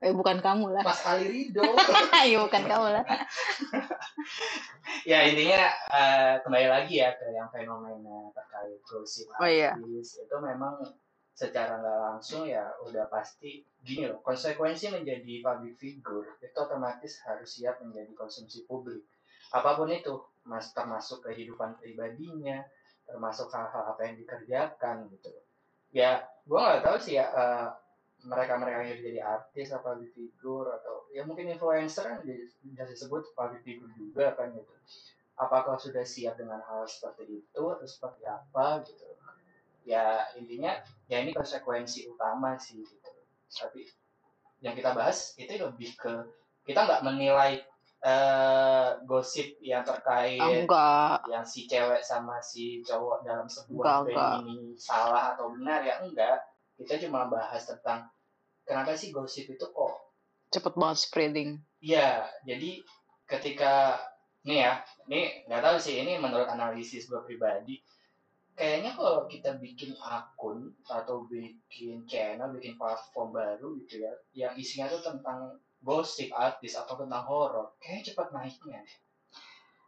eh 0.00 0.10
bukan 0.10 0.40
kamu 0.40 0.74
lah 0.74 0.82
Mas 0.82 1.04
Ali 1.04 1.28
Rido. 1.28 1.60
iya 2.26 2.40
bukan 2.40 2.62
kamu 2.64 2.86
lah 2.90 3.04
ya 5.04 5.18
intinya 5.22 5.60
eh, 5.92 6.34
kembali 6.40 6.66
lagi 6.66 6.94
ya 6.98 7.12
ke 7.14 7.30
yang 7.30 7.46
fenomena 7.48 8.32
terkait 8.32 8.80
gosip 8.82 9.28
Oh, 9.36 9.46
iya. 9.46 9.76
itu 9.76 10.36
memang 10.36 10.80
secara 11.32 11.80
nggak 11.80 11.98
langsung 12.04 12.44
ya 12.44 12.68
udah 12.84 13.08
pasti 13.08 13.64
gini 13.80 14.10
loh 14.10 14.20
konsekuensi 14.20 14.92
menjadi 14.92 15.40
public 15.40 15.74
figure 15.80 16.36
itu 16.42 16.58
otomatis 16.58 17.22
harus 17.24 17.48
siap 17.48 17.80
menjadi 17.80 18.12
konsumsi 18.12 18.68
publik. 18.68 19.04
Apa 19.50 19.74
pun 19.74 19.90
itu 19.90 20.20
mas 20.46 20.70
termasuk 20.72 21.26
kehidupan 21.26 21.80
pribadinya 21.80 22.64
termasuk 23.04 23.50
hal-hal 23.50 23.90
apa 23.90 24.00
yang 24.06 24.14
dikerjakan 24.22 25.10
gitu 25.10 25.34
ya 25.90 26.22
gua 26.46 26.78
nggak 26.78 26.82
tahu 26.86 26.96
sih 27.02 27.18
ya 27.18 27.26
eh, 27.34 27.68
mereka-mereka 28.20 28.84
yang 28.84 29.00
jadi 29.00 29.20
artis 29.24 29.74
atau 29.74 29.96
public 29.96 30.12
figure 30.14 30.68
atau 30.76 31.08
ya 31.10 31.24
mungkin 31.26 31.50
influencer 31.50 32.20
jadi- 32.22 32.52
bisa 32.62 32.84
disebut 32.86 33.34
public 33.34 33.64
figure 33.64 33.90
juga 33.96 34.36
kan 34.36 34.52
gitu. 34.54 34.70
Apakah 35.40 35.80
sudah 35.80 36.04
siap 36.04 36.36
dengan 36.36 36.60
hal 36.60 36.84
seperti 36.84 37.40
itu 37.40 37.62
atau 37.64 37.86
seperti 37.88 38.28
apa 38.28 38.84
gitu 38.84 39.09
ya 39.90 40.22
intinya 40.38 40.70
ya 41.10 41.18
ini 41.18 41.34
konsekuensi 41.34 42.06
utama 42.06 42.54
sih 42.54 42.78
gitu. 42.78 43.10
Tapi 43.50 43.82
yang 44.62 44.78
kita 44.78 44.94
bahas 44.94 45.34
itu 45.34 45.50
lebih 45.50 45.98
ke 45.98 46.12
kita 46.62 46.86
nggak 46.86 47.02
menilai 47.02 47.58
eh, 48.00 48.88
gosip 49.04 49.58
yang 49.60 49.82
terkait 49.82 50.38
Ah, 50.38 50.48
enggak. 50.48 51.18
yang 51.26 51.42
si 51.42 51.66
cewek 51.66 52.00
sama 52.00 52.38
si 52.40 52.80
cowok 52.80 53.26
dalam 53.26 53.50
sebuah 53.50 54.06
enggak. 54.06 54.40
band 54.40 54.46
ini 54.46 54.56
salah 54.78 55.34
atau 55.34 55.50
benar 55.52 55.82
ya 55.82 55.98
enggak. 56.00 56.38
Kita 56.78 56.96
cuma 57.02 57.26
bahas 57.26 57.66
tentang 57.66 58.06
kenapa 58.64 58.94
sih 58.94 59.10
gosip 59.10 59.50
itu 59.50 59.66
kok 59.66 59.94
cepet 60.48 60.74
banget 60.78 60.98
spreading. 61.02 61.50
Ya 61.82 62.24
jadi 62.46 62.80
ketika 63.26 64.00
nih 64.42 64.64
ya 64.64 64.72
ini 65.06 65.44
nggak 65.44 65.60
tahu 65.60 65.76
sih 65.76 66.00
ini 66.00 66.16
menurut 66.16 66.48
analisis 66.48 67.04
gue 67.04 67.20
pribadi 67.22 67.76
kayaknya 68.60 68.92
kalau 68.92 69.24
kita 69.24 69.56
bikin 69.56 69.96
akun 69.96 70.76
atau 70.84 71.24
bikin 71.24 72.04
channel 72.04 72.52
bikin 72.52 72.76
platform 72.76 73.32
baru 73.32 73.80
gitu 73.80 74.04
ya 74.04 74.12
yang 74.36 74.52
isinya 74.60 74.92
tuh 74.92 75.00
tentang 75.00 75.56
gosip 75.80 76.28
artis 76.36 76.76
atau 76.76 77.00
tentang 77.00 77.24
horor 77.24 77.72
kayaknya 77.80 78.12
cepet 78.12 78.28
naiknya 78.36 78.80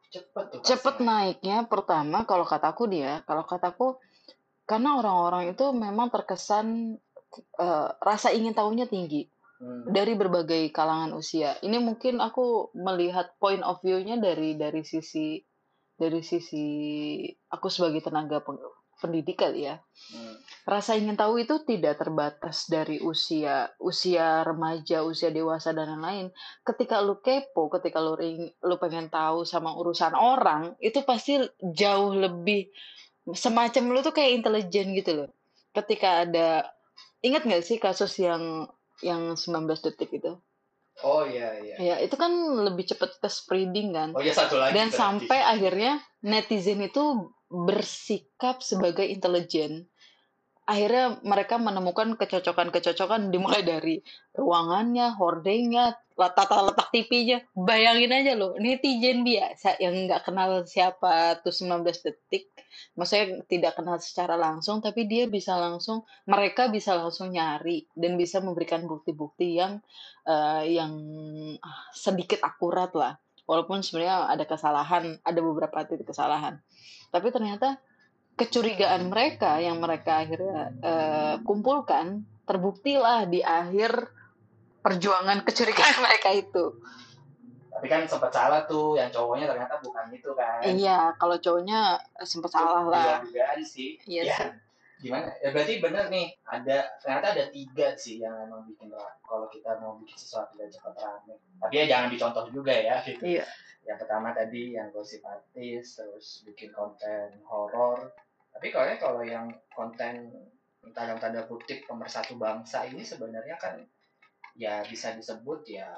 cepet 0.08 0.44
tuh 0.48 0.60
cepet 0.64 0.96
naiknya 1.04 1.68
pertama 1.68 2.24
kalau 2.24 2.48
kataku 2.48 2.88
dia 2.88 3.20
kalau 3.28 3.44
kataku 3.44 4.00
karena 4.64 4.96
orang-orang 4.96 5.52
itu 5.52 5.68
memang 5.76 6.08
terkesan 6.08 6.96
eh, 7.60 7.88
rasa 8.00 8.32
ingin 8.32 8.56
tahunya 8.56 8.88
tinggi 8.88 9.28
Hmm. 9.62 9.94
dari 9.94 10.18
berbagai 10.18 10.74
kalangan 10.74 11.14
usia. 11.14 11.54
Ini 11.62 11.78
mungkin 11.78 12.18
aku 12.18 12.74
melihat 12.74 13.38
point 13.38 13.62
of 13.62 13.78
view-nya 13.78 14.18
dari 14.18 14.58
dari 14.58 14.82
sisi 14.82 15.38
dari 16.02 16.18
sisi 16.26 16.66
aku 17.46 17.70
sebagai 17.70 18.02
tenaga 18.02 18.42
pendidik 18.98 19.38
kali 19.38 19.70
ya. 19.70 19.78
Hmm. 20.10 20.34
Rasa 20.66 20.98
ingin 20.98 21.14
tahu 21.14 21.42
itu 21.42 21.62
tidak 21.62 22.02
terbatas 22.02 22.66
dari 22.66 22.98
usia 22.98 23.70
usia 23.78 24.42
remaja, 24.42 25.06
usia 25.06 25.30
dewasa 25.30 25.70
dan 25.70 25.94
lain-lain. 25.94 26.34
Ketika 26.66 26.98
lu 26.98 27.22
kepo, 27.22 27.70
ketika 27.70 28.02
lu 28.02 28.18
ring- 28.18 28.54
lu 28.62 28.76
pengen 28.82 29.06
tahu 29.06 29.46
sama 29.46 29.74
urusan 29.78 30.14
orang, 30.18 30.74
itu 30.82 31.02
pasti 31.06 31.38
jauh 31.62 32.14
lebih 32.14 32.66
semacam 33.30 33.94
lu 33.94 33.98
tuh 34.02 34.14
kayak 34.14 34.42
intelijen 34.42 34.94
gitu 34.98 35.22
loh. 35.22 35.30
Ketika 35.70 36.26
ada 36.26 36.66
ingat 37.22 37.46
nggak 37.46 37.62
sih 37.62 37.78
kasus 37.78 38.18
yang 38.18 38.66
yang 39.02 39.38
19 39.38 39.82
detik 39.82 40.10
itu? 40.14 40.38
Oh 41.00 41.24
iya 41.24 41.48
iya 41.64 41.76
Ya, 41.80 41.94
itu 42.04 42.14
kan 42.20 42.30
lebih 42.62 42.84
cepet 42.84 43.16
ke 43.18 43.28
spreading 43.32 43.96
kan. 43.96 44.08
oh 44.12 44.20
iya 44.20 44.36
satu 44.36 44.60
lagi 44.60 44.76
Dan 44.76 44.92
sampai 44.92 45.40
akhirnya 45.40 45.98
netizen 46.20 46.84
itu 46.84 47.32
bersikap 47.48 48.60
sebagai 48.60 49.04
intelijen. 49.04 49.88
Akhirnya 50.62 51.18
mereka 51.26 51.58
menemukan 51.58 52.14
kecocokan-kecocokan 52.14 53.34
dimulai 53.34 53.66
dari 53.66 53.98
ruangannya, 54.30 55.18
hordengnya, 55.18 55.98
tata 56.14 56.70
letak 56.70 56.94
TV-nya. 56.94 57.42
Bayangin 57.50 58.14
aja 58.14 58.32
loh, 58.38 58.54
netizen 58.62 59.26
biasa 59.26 59.82
yang 59.82 60.06
nggak 60.06 60.22
kenal 60.22 60.62
siapa 60.62 61.42
tuh 61.42 61.50
19 61.50 61.82
detik. 61.82 62.54
Maksudnya 62.94 63.42
tidak 63.50 63.74
kenal 63.74 63.98
secara 63.98 64.38
langsung, 64.38 64.78
tapi 64.78 65.10
dia 65.10 65.26
bisa 65.26 65.58
langsung, 65.58 66.06
mereka 66.30 66.70
bisa 66.70 66.94
langsung 66.94 67.34
nyari 67.34 67.90
dan 67.98 68.14
bisa 68.14 68.38
memberikan 68.38 68.86
bukti-bukti 68.86 69.58
yang 69.58 69.82
eh, 70.30 70.78
yang 70.78 70.92
ah, 71.58 71.90
sedikit 71.90 72.38
akurat 72.38 72.94
lah 72.94 73.18
walaupun 73.46 73.82
sebenarnya 73.82 74.30
ada 74.30 74.44
kesalahan, 74.46 75.18
ada 75.26 75.40
beberapa 75.42 75.82
titik 75.84 76.08
kesalahan. 76.08 76.62
Tapi 77.10 77.28
ternyata 77.28 77.76
kecurigaan 78.34 79.06
mereka 79.06 79.58
yang 79.58 79.78
mereka 79.78 80.24
akhirnya 80.24 80.72
eh, 80.80 81.34
kumpulkan 81.42 82.20
terbuktilah 82.42 83.24
di 83.24 83.40
akhir 83.40 83.92
perjuangan 84.80 85.42
kecurigaan 85.42 85.96
mereka 86.06 86.30
itu. 86.32 86.64
tapi 87.72 87.88
kan 87.88 88.04
sempat 88.04 88.30
salah 88.30 88.62
tuh 88.62 88.94
yang 88.94 89.08
cowoknya 89.08 89.48
ternyata 89.48 89.80
bukan 89.80 90.06
itu 90.12 90.30
kan 90.34 90.60
Iya, 90.60 91.16
kalau 91.16 91.34
cowoknya 91.36 91.96
sempat 92.20 92.52
salah 92.52 92.84
lah. 92.84 93.24
dugaan 93.24 93.58
sih 93.64 93.96
Iya 94.04 94.22
ya 94.22 94.36
sih. 94.36 94.50
gimana 95.02 95.34
ya 95.36 95.50
berarti 95.50 95.80
bener 95.80 96.06
nih 96.06 96.30
ada 96.44 96.78
ternyata 97.00 97.26
ada 97.32 97.44
tiga 97.48 97.96
sih 97.96 98.20
yang 98.20 98.38
emang 98.38 98.62
bikin 98.64 98.86
kalau 99.20 99.48
kita 99.48 99.80
mau 99.80 99.98
bikin 99.98 100.14
sesuatu 100.14 100.54
dan 100.54 100.68
cepat 100.68 100.94
rame 100.94 101.34
tapi 101.58 101.74
ya 101.74 101.84
jangan 101.90 102.08
dicontoh 102.12 102.44
juga 102.52 102.70
ya 102.70 103.02
gitu 103.02 103.24
Iya. 103.24 103.42
yang 103.82 103.98
pertama 103.98 104.30
tadi 104.30 104.62
yang 104.72 104.92
gosip 104.92 105.24
artis 105.24 105.98
terus 105.98 106.26
bikin 106.44 106.70
konten 106.70 107.34
horor 107.42 108.14
tapi 108.52 108.68
kalau 108.70 108.94
kalau 109.00 109.22
yang 109.24 109.48
konten 109.72 110.30
dalam 110.92 111.16
tanda 111.18 111.46
kutip 111.46 111.86
pemersatu 111.88 112.36
bangsa 112.36 112.84
ini 112.86 113.00
sebenarnya 113.02 113.56
kan 113.56 113.80
ya 114.58 114.84
bisa 114.84 115.14
disebut 115.16 115.64
ya 115.70 115.88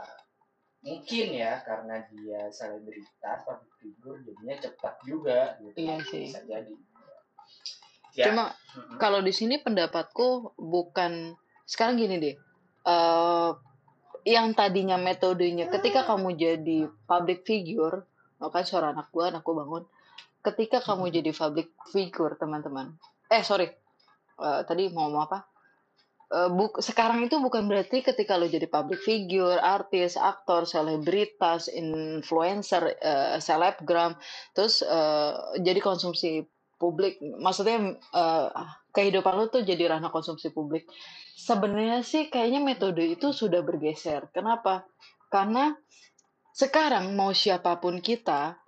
mungkin 0.84 1.32
ya 1.32 1.64
karena 1.64 2.04
dia 2.12 2.52
selebritas 2.52 3.40
public 3.48 3.72
figure 3.80 4.18
jadinya 4.22 4.56
cepat 4.60 4.94
juga 5.08 5.56
gitu 5.64 5.76
Iya 5.80 5.96
sih. 6.04 6.28
bisa 6.28 6.40
jadi 6.44 6.74
Ya. 8.14 8.30
Cuma 8.30 8.54
Mm-mm. 8.78 8.98
kalau 9.02 9.18
di 9.18 9.34
sini 9.34 9.58
pendapatku 9.58 10.54
bukan 10.54 11.34
sekarang 11.66 11.98
gini 11.98 12.16
deh. 12.22 12.36
eh 12.84 13.50
yang 14.24 14.54
tadinya 14.54 14.94
metodenya 14.96 15.66
ketika 15.68 16.06
kamu 16.06 16.38
jadi 16.38 16.78
public 17.10 17.42
figure, 17.42 18.06
oh 18.40 18.48
kan 18.54 18.62
suara 18.64 18.94
anak 18.94 19.10
gua, 19.10 19.28
anakku 19.34 19.52
bangun. 19.52 19.84
Ketika 20.44 20.84
kamu 20.84 21.08
jadi 21.08 21.32
public 21.32 21.72
figure, 21.88 22.36
teman-teman. 22.36 23.00
Eh, 23.32 23.40
sorry. 23.40 23.64
Eh, 24.36 24.60
tadi 24.68 24.92
mau 24.92 25.08
ngomong 25.08 25.24
apa? 25.24 25.38
Eh, 26.34 26.50
buk, 26.50 26.82
sekarang 26.82 27.22
itu 27.24 27.38
bukan 27.38 27.68
berarti 27.70 28.02
ketika 28.02 28.34
lo 28.34 28.50
jadi 28.50 28.66
public 28.66 29.00
figure, 29.00 29.60
artis, 29.60 30.18
aktor, 30.18 30.66
selebritas, 30.66 31.70
influencer, 31.70 32.96
eh, 32.98 33.38
selebgram, 33.38 34.18
terus 34.50 34.82
eh, 34.82 35.32
jadi 35.62 35.78
konsumsi 35.78 36.42
publik. 36.76 37.22
Maksudnya 37.22 37.96
eh, 37.96 38.48
kehidupan 38.90 39.34
lo 39.36 39.46
tuh 39.46 39.62
jadi 39.62 39.94
ranah 39.94 40.10
konsumsi 40.10 40.50
publik. 40.50 40.90
Sebenarnya 41.38 42.02
sih 42.02 42.26
kayaknya 42.32 42.60
metode 42.64 43.04
itu 43.04 43.30
sudah 43.30 43.62
bergeser. 43.62 44.26
Kenapa? 44.34 44.88
Karena 45.30 45.76
sekarang 46.54 47.14
mau 47.18 47.30
siapa 47.34 47.78
pun 47.78 47.98
kita, 48.02 48.58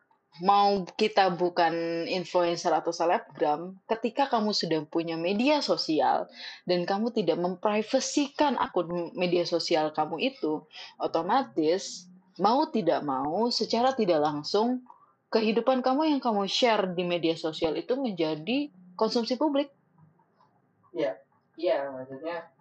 mau 0.43 0.85
kita 0.97 1.33
bukan 1.33 2.05
influencer 2.09 2.73
atau 2.73 2.93
selebgram, 2.93 3.76
ketika 3.87 4.28
kamu 4.28 4.52
sudah 4.52 4.85
punya 4.88 5.14
media 5.14 5.61
sosial 5.62 6.28
dan 6.69 6.85
kamu 6.85 7.12
tidak 7.12 7.38
memprivasikan 7.40 8.57
akun 8.61 9.12
media 9.16 9.45
sosial 9.49 9.93
kamu 9.93 10.21
itu, 10.35 10.64
otomatis 11.00 12.09
mau 12.37 12.69
tidak 12.69 13.00
mau 13.05 13.49
secara 13.49 13.97
tidak 13.97 14.21
langsung 14.21 14.85
kehidupan 15.33 15.81
kamu 15.81 16.16
yang 16.16 16.21
kamu 16.21 16.45
share 16.47 16.93
di 16.93 17.02
media 17.02 17.35
sosial 17.35 17.75
itu 17.76 17.97
menjadi 17.97 18.69
konsumsi 18.95 19.37
publik. 19.37 19.73
Iya, 21.57 21.88
maksudnya 21.88 22.52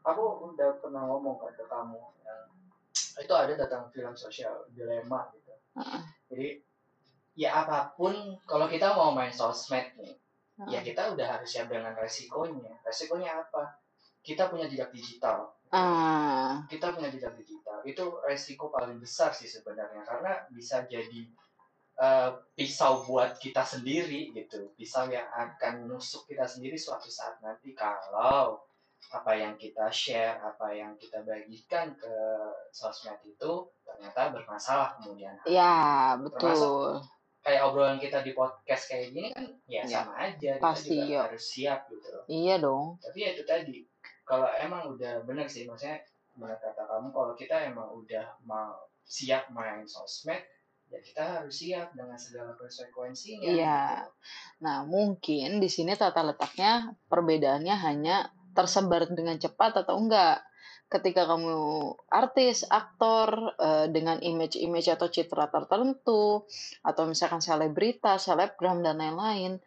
aku 0.00 0.52
udah 0.52 0.80
pernah 0.80 1.04
ngomong 1.04 1.44
ke 1.44 1.64
kamu 1.68 2.00
yang 2.24 2.42
itu 3.20 3.34
ada 3.36 3.52
tentang 3.52 3.92
film 3.92 4.16
sosial 4.16 4.64
dilema 4.72 5.28
gitu. 5.36 5.52
Heeh. 5.76 6.02
Jadi 6.32 6.48
ya 7.34 7.66
apa 7.66 7.94
pun 7.98 8.14
kalau 8.46 8.70
kita 8.70 8.94
mau 8.94 9.10
main 9.10 9.34
sosmed 9.34 9.90
nih, 9.98 10.14
ya 10.70 10.78
Heeh. 10.78 10.82
kita 10.86 11.14
udah 11.14 11.26
harus 11.38 11.50
siap 11.50 11.66
dengan 11.66 11.94
resikonya. 11.98 12.78
Resikonya 12.86 13.42
apa? 13.42 13.82
Kita 14.24 14.48
punya 14.48 14.70
jejak 14.70 14.94
digital. 14.94 15.52
Ah, 15.74 16.62
Kita 16.70 16.94
punya 16.94 17.10
jejak 17.10 17.34
digital. 17.34 17.82
Itu 17.82 18.22
resiko 18.22 18.70
paling 18.70 19.02
besar 19.02 19.34
sih 19.34 19.50
sebenarnya 19.50 20.06
karena 20.06 20.46
bisa 20.54 20.86
jadi 20.86 21.26
eh, 21.98 22.30
pisau 22.54 23.02
buat 23.04 23.36
kita 23.42 23.66
sendiri 23.66 24.30
gitu. 24.32 24.70
Pisau 24.78 25.10
yang 25.10 25.26
akan 25.34 25.84
menusuk 25.84 26.30
kita 26.30 26.46
sendiri 26.46 26.78
suatu 26.78 27.10
saat 27.10 27.42
nanti 27.42 27.74
kalau 27.74 28.62
apa 29.12 29.32
yang 29.36 29.54
kita 29.60 29.90
share, 29.92 30.40
apa 30.40 30.72
yang 30.72 30.96
kita 30.96 31.20
bagikan 31.26 31.92
ke 31.98 32.14
sosmed 32.72 33.20
itu 33.26 33.68
ternyata 33.84 34.32
bermasalah 34.32 34.96
kemudian. 34.98 35.36
hari. 35.44 35.58
ya 35.58 36.16
betul. 36.16 37.02
Kayak 37.44 37.62
obrolan 37.68 38.00
kita 38.00 38.24
di 38.24 38.32
podcast 38.32 38.88
kayak 38.88 39.12
gini 39.12 39.28
kan 39.36 39.44
ya 39.68 39.84
Ya, 39.84 40.00
sama 40.00 40.16
aja, 40.16 40.52
kita 40.56 40.64
pasti, 40.64 40.96
juga 40.96 41.12
ya. 41.12 41.20
harus 41.28 41.44
siap 41.44 41.80
gitu 41.92 42.08
loh. 42.08 42.24
Iya 42.24 42.54
dong. 42.56 42.86
Tapi 43.04 43.18
ya 43.20 43.28
itu 43.36 43.44
tadi, 43.44 43.76
kalau 44.24 44.48
emang 44.56 44.96
udah 44.96 45.20
bener 45.28 45.44
sih, 45.44 45.68
maksudnya 45.68 46.00
benar 46.34 46.56
kata 46.56 46.88
kamu, 46.88 47.12
kalau 47.12 47.36
kita 47.36 47.56
emang 47.68 47.92
udah 47.92 48.24
mau 48.48 48.88
siap 49.04 49.52
main 49.52 49.84
sosmed, 49.84 50.40
ya 50.88 50.98
kita 51.04 51.22
harus 51.44 51.52
siap 51.52 51.92
dengan 51.92 52.16
segala 52.16 52.56
konsekuensinya. 52.56 53.44
Iya. 53.44 53.80
gitu. 54.00 54.10
Nah, 54.64 54.88
mungkin 54.88 55.60
di 55.60 55.68
sini 55.68 55.92
tata 56.00 56.24
letaknya 56.24 56.96
perbedaannya 57.12 57.76
hanya 57.76 58.32
tersebar 58.56 59.04
dengan 59.12 59.36
cepat 59.36 59.84
atau 59.84 60.00
enggak. 60.00 60.40
Ketika 60.94 61.26
kamu 61.26 61.50
artis, 62.06 62.62
aktor 62.70 63.58
eh, 63.58 63.86
dengan 63.90 64.22
image-image 64.22 64.94
atau 64.94 65.10
citra 65.10 65.50
tertentu, 65.50 66.46
atau 66.86 67.02
misalkan 67.10 67.42
selebritas, 67.42 68.30
selebgram 68.30 68.78
dan 68.78 69.02
lain-lain, 69.02 69.58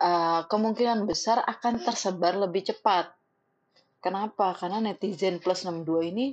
eh, 0.00 0.40
kemungkinan 0.48 1.04
besar 1.04 1.44
akan 1.44 1.84
tersebar 1.84 2.40
lebih 2.40 2.64
cepat. 2.72 3.12
Kenapa? 4.00 4.56
Karena 4.56 4.80
netizen 4.80 5.36
plus 5.36 5.68
62 5.68 6.00
ini 6.00 6.26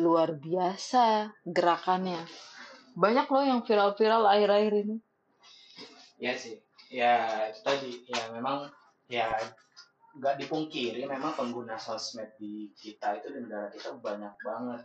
luar 0.00 0.32
biasa 0.32 1.28
gerakannya. 1.44 2.24
Banyak 2.96 3.26
loh 3.28 3.44
yang 3.44 3.60
viral-viral 3.68 4.24
akhir-akhir 4.24 4.72
ini. 4.80 4.96
Iya 6.18 6.34
sih. 6.34 6.56
Ya 6.88 7.46
itu 7.52 7.60
tadi, 7.60 7.90
ya 8.08 8.32
memang 8.32 8.72
ya 9.12 9.28
nggak 10.16 10.40
dipungkiri 10.40 11.04
memang 11.04 11.36
pengguna 11.36 11.76
sosmed 11.76 12.32
di 12.40 12.72
kita 12.72 13.20
itu 13.20 13.28
di 13.34 13.44
negara 13.44 13.68
kita 13.68 13.92
banyak 14.00 14.34
banget. 14.40 14.80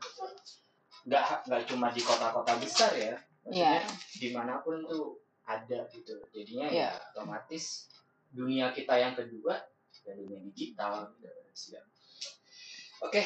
Nggak 1.08 1.24
nggak 1.48 1.62
cuma 1.72 1.88
di 1.96 2.02
kota-kota 2.04 2.54
besar 2.60 2.92
ya, 2.96 3.16
maksudnya 3.48 3.84
Iya. 3.84 4.20
di 4.20 4.28
mana 4.36 4.60
pun 4.64 4.84
tuh 4.88 5.24
ada 5.48 5.88
gitu. 5.92 6.20
Jadinya 6.32 6.68
Iya. 6.72 6.90
ya 6.96 7.02
otomatis 7.16 7.88
dunia 8.34 8.72
kita 8.76 8.98
yang 9.00 9.14
kedua 9.16 9.60
ya 10.04 10.12
dunia 10.16 10.40
digital 10.52 11.12
gitu. 11.20 11.30
Siap. 11.54 11.86
Oke. 13.04 13.22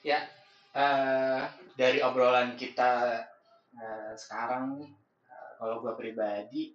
Ya, 0.00 0.24
eh, 0.72 1.42
dari 1.76 2.00
obrolan 2.00 2.56
kita 2.56 3.20
eh, 3.70 4.12
sekarang 4.18 4.80
nih, 4.80 4.90
eh, 5.30 5.50
kalau 5.60 5.78
gue 5.84 5.92
pribadi 5.94 6.74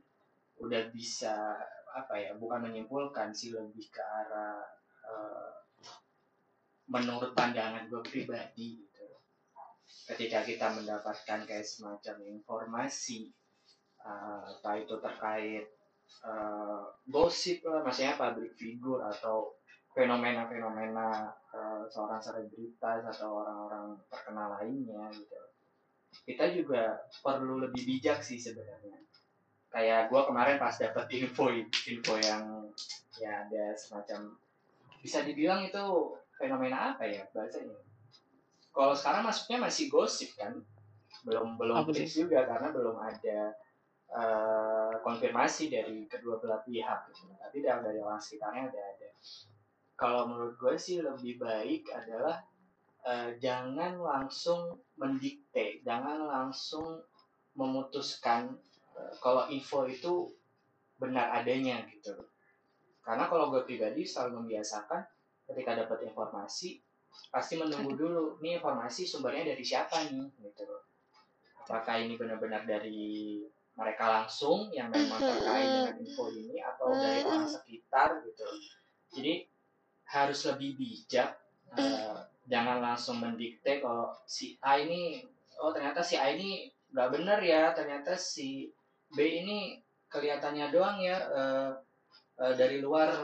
udah 0.59 0.81
bisa 0.91 1.59
apa 1.95 2.15
ya, 2.19 2.31
bukan 2.35 2.67
menyimpulkan 2.67 3.31
sih 3.31 3.55
lebih 3.55 3.87
ke 3.87 4.03
arah 4.03 4.59
eh, 5.07 5.51
menurut 6.91 7.31
pandangan 7.33 7.87
gue 7.87 8.01
pribadi 8.03 8.83
gitu. 8.83 9.05
Ketika 10.05 10.45
kita 10.45 10.75
mendapatkan 10.75 11.47
kayak 11.47 11.65
semacam 11.65 12.15
informasi 12.29 13.33
entah 14.05 14.75
itu 14.77 14.95
terkait 15.01 15.65
eh, 16.25 16.83
gosip 17.09 17.65
lah, 17.65 17.81
maksudnya 17.81 18.19
public 18.19 18.53
figure 18.53 19.01
atau 19.01 19.57
fenomena-fenomena 19.95 21.31
eh, 21.55 21.83
seorang 21.89 22.21
selebritas 22.21 23.07
atau 23.15 23.41
orang-orang 23.41 23.97
terkenal 24.11 24.59
lainnya 24.59 25.09
gitu. 25.15 25.39
Kita 26.15 26.47
juga 26.53 26.95
perlu 27.23 27.59
lebih 27.63 27.83
bijak 27.83 28.23
sih 28.23 28.39
sebenarnya. 28.39 28.99
Kayak 29.75 30.07
gue 30.07 30.21
kemarin 30.23 30.55
pas 30.55 30.71
dapet 30.71 31.05
info 31.19 31.51
info 31.91 32.15
yang 32.23 32.71
ya 33.19 33.43
ada 33.43 33.75
semacam 33.75 34.39
bisa 35.03 35.27
dibilang 35.27 35.67
itu 35.67 36.15
fenomena 36.39 36.95
apa 36.95 37.03
ya 37.03 37.27
bahasanya? 37.35 37.75
Kalau 38.71 38.95
sekarang 38.95 39.27
masuknya 39.27 39.67
masih 39.67 39.91
gosip 39.91 40.31
kan, 40.39 40.63
belum 41.25 41.57
belum 41.57 41.75
Apa 41.83 41.91
fix 41.91 42.15
juga 42.15 42.45
karena 42.45 42.69
belum 42.69 42.97
ada 43.01 43.39
eh, 44.13 44.93
konfirmasi 45.01 45.73
dari 45.73 46.05
kedua 46.05 46.37
belah 46.37 46.61
pihak 46.61 47.09
gitu. 47.11 47.33
tapi 47.41 47.57
dari, 47.65 47.81
dari 47.81 47.99
orang 47.99 48.21
sekitarnya 48.21 48.69
ada 48.69 48.81
ada 48.95 49.09
kalau 49.97 50.27
menurut 50.29 50.55
gue 50.59 50.75
sih 50.77 51.01
lebih 51.01 51.41
baik 51.41 51.89
adalah 51.89 52.45
eh, 53.09 53.41
jangan 53.41 53.97
langsung 53.97 54.77
mendikte 55.01 55.81
jangan 55.81 56.29
langsung 56.29 57.01
memutuskan 57.57 58.59
kalau 59.19 59.47
info 59.51 59.85
itu 59.87 60.31
benar 60.95 61.31
adanya 61.35 61.83
gitu. 61.91 62.15
Karena 63.03 63.29
kalau 63.29 63.53
gue 63.53 63.61
pribadi 63.67 64.07
selalu 64.07 64.43
membiasakan 64.43 65.03
ketika 65.45 65.85
dapat 65.85 66.09
informasi 66.09 66.81
pasti 67.31 67.55
menunggu 67.55 67.95
dulu 67.95 68.23
ini 68.43 68.59
informasi 68.59 69.07
sumbernya 69.07 69.55
dari 69.55 69.63
siapa 69.63 70.09
nih? 70.09 70.25
Gitu. 70.41 70.65
Apakah 71.65 72.01
ini 72.01 72.17
benar-benar 72.17 72.65
dari 72.65 73.41
mereka 73.75 74.07
langsung 74.07 74.71
yang 74.71 74.87
memang 74.87 75.19
terkait 75.19 75.67
dengan 75.67 75.95
info 75.99 76.31
ini 76.31 76.63
atau 76.63 76.95
dari 76.95 77.21
orang 77.27 77.49
sekitar 77.49 78.23
gitu. 78.23 78.47
Jadi 79.15 79.33
harus 80.05 80.39
lebih 80.47 80.77
bijak 80.79 81.35
eh, 81.75 82.15
jangan 82.45 82.77
langsung 82.79 83.19
mendikte 83.19 83.81
kalau 83.81 84.13
si 84.29 84.55
A 84.61 84.77
ini 84.77 85.25
oh 85.59 85.73
ternyata 85.73 86.05
si 86.05 86.15
A 86.15 86.29
ini 86.29 86.69
nggak 86.93 87.09
benar 87.11 87.39
ya 87.41 87.73
ternyata 87.73 88.15
si 88.15 88.69
B 89.15 89.19
ini 89.23 89.79
kelihatannya 90.11 90.71
doang 90.71 90.99
ya 91.01 91.17
eh, 91.31 91.71
eh, 92.43 92.53
dari 92.55 92.79
luar 92.83 93.15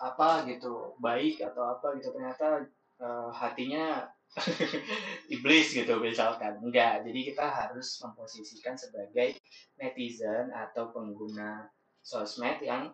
apa 0.00 0.46
gitu 0.50 0.98
baik 0.98 1.42
atau 1.42 1.78
apa 1.78 1.98
gitu. 1.98 2.14
Ternyata 2.14 2.66
eh, 3.02 3.30
hatinya 3.34 4.08
iblis 5.34 5.74
gitu 5.74 5.98
misalkan. 6.00 6.58
Enggak 6.62 7.06
jadi 7.06 7.20
kita 7.34 7.46
harus 7.46 7.98
memposisikan 8.02 8.74
sebagai 8.78 9.38
netizen 9.78 10.50
atau 10.54 10.90
pengguna 10.90 11.70
sosmed 12.02 12.58
yang 12.62 12.90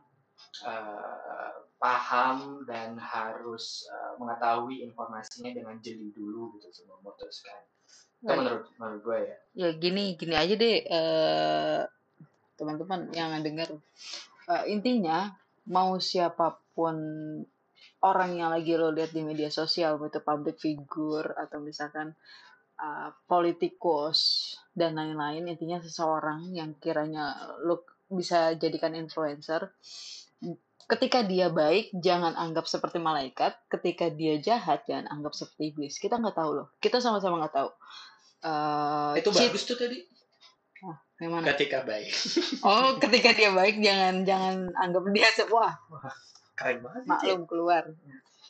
eh, 0.65 1.53
paham 1.81 2.65
dan 2.69 3.01
harus 3.01 3.89
eh, 3.89 4.13
mengetahui 4.21 4.85
informasinya 4.85 5.53
dengan 5.57 5.77
jeli 5.81 6.13
dulu 6.13 6.57
gitu 6.61 6.69
sebelum 6.73 7.01
memutuskan. 7.01 7.61
Itu 8.21 8.37
menurut 8.37 8.65
menurut 8.77 9.01
gue 9.01 9.19
ya. 9.33 9.39
Ya 9.57 9.69
gini, 9.73 10.13
gini 10.21 10.37
aja 10.37 10.53
deh. 10.53 10.77
eh 10.85 11.81
teman-teman 12.61 13.09
yang 13.17 13.33
dengar 13.41 13.73
Eh, 14.51 14.65
intinya 14.75 15.31
mau 15.71 15.95
siapa 16.03 16.59
pun 16.75 16.97
orang 18.03 18.31
yang 18.35 18.51
lagi 18.51 18.75
lo 18.75 18.91
lihat 18.91 19.15
di 19.15 19.23
media 19.23 19.47
sosial 19.47 20.01
itu 20.03 20.19
public 20.19 20.59
figure 20.59 21.37
atau 21.39 21.63
misalkan 21.63 22.17
uh, 22.81 23.13
politikus 23.29 24.53
dan 24.75 24.99
lain-lain 24.99 25.47
intinya 25.47 25.79
seseorang 25.79 26.51
yang 26.51 26.75
kiranya 26.83 27.55
lo 27.63 27.87
bisa 28.11 28.59
jadikan 28.59 28.97
influencer 28.99 29.71
ketika 30.91 31.23
dia 31.23 31.47
baik 31.55 31.95
jangan 31.95 32.35
anggap 32.35 32.67
seperti 32.67 32.99
malaikat. 32.99 33.55
Ketika 33.71 34.11
dia 34.11 34.43
jahat 34.43 34.83
jangan 34.91 35.07
anggap 35.15 35.39
seperti 35.39 35.71
iblis. 35.71 36.03
Kita 36.03 36.19
nggak 36.19 36.35
tahu 36.35 36.51
loh. 36.59 36.67
Kita 36.83 36.99
sama-sama 36.99 37.39
nggak 37.47 37.55
tahu. 37.55 37.71
Uh, 38.41 39.15
itu 39.21 39.31
bagus 39.31 39.63
tuh 39.69 39.77
tadi 39.79 40.01
Yang 41.21 41.31
mana? 41.37 41.45
ketika 41.53 41.85
baik. 41.85 42.13
Oh, 42.67 42.97
ketika 42.97 43.37
dia 43.37 43.53
baik 43.53 43.77
jangan 43.85 44.25
jangan 44.25 44.57
anggap 44.81 45.05
dia 45.13 45.29
sebuah 45.37 45.73
keren 46.57 46.81
banget 46.81 47.03
maklum 47.05 47.45
keluar. 47.45 47.85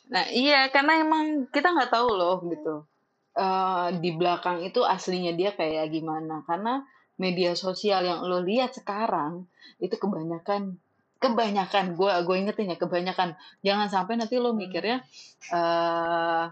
Nah 0.07 0.25
iya 0.31 0.71
karena 0.71 1.03
emang 1.03 1.47
kita 1.51 1.71
nggak 1.75 1.91
tahu 1.91 2.09
loh 2.15 2.39
gitu. 2.47 2.87
Eh, 3.35 3.87
di 3.99 4.11
belakang 4.15 4.63
itu 4.63 4.83
aslinya 4.83 5.35
dia 5.35 5.51
kayak 5.55 5.91
gimana. 5.91 6.43
Karena 6.47 6.83
media 7.19 7.55
sosial 7.59 8.07
yang 8.07 8.23
lo 8.23 8.39
lihat 8.39 8.71
sekarang 8.75 9.45
itu 9.83 9.93
kebanyakan 9.99 10.79
kebanyakan 11.21 11.93
gue 11.93 12.11
gue 12.23 12.35
ingetin 12.39 12.71
ya 12.71 12.79
kebanyakan. 12.79 13.35
Jangan 13.67 13.87
sampai 13.91 14.15
nanti 14.15 14.39
lo 14.39 14.55
mikirnya 14.55 15.03
eh 15.51 16.45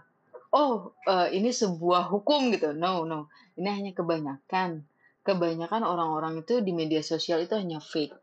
oh 0.52 0.92
eh, 1.08 1.28
ini 1.32 1.52
sebuah 1.52 2.12
hukum 2.12 2.52
gitu. 2.52 2.76
No 2.76 3.08
no. 3.08 3.32
Ini 3.56 3.68
hanya 3.72 3.92
kebanyakan 3.96 4.84
kebanyakan 5.30 5.86
orang-orang 5.86 6.42
itu 6.42 6.66
di 6.66 6.74
media 6.74 7.06
sosial 7.06 7.46
itu 7.46 7.54
hanya 7.54 7.78
fake. 7.78 8.18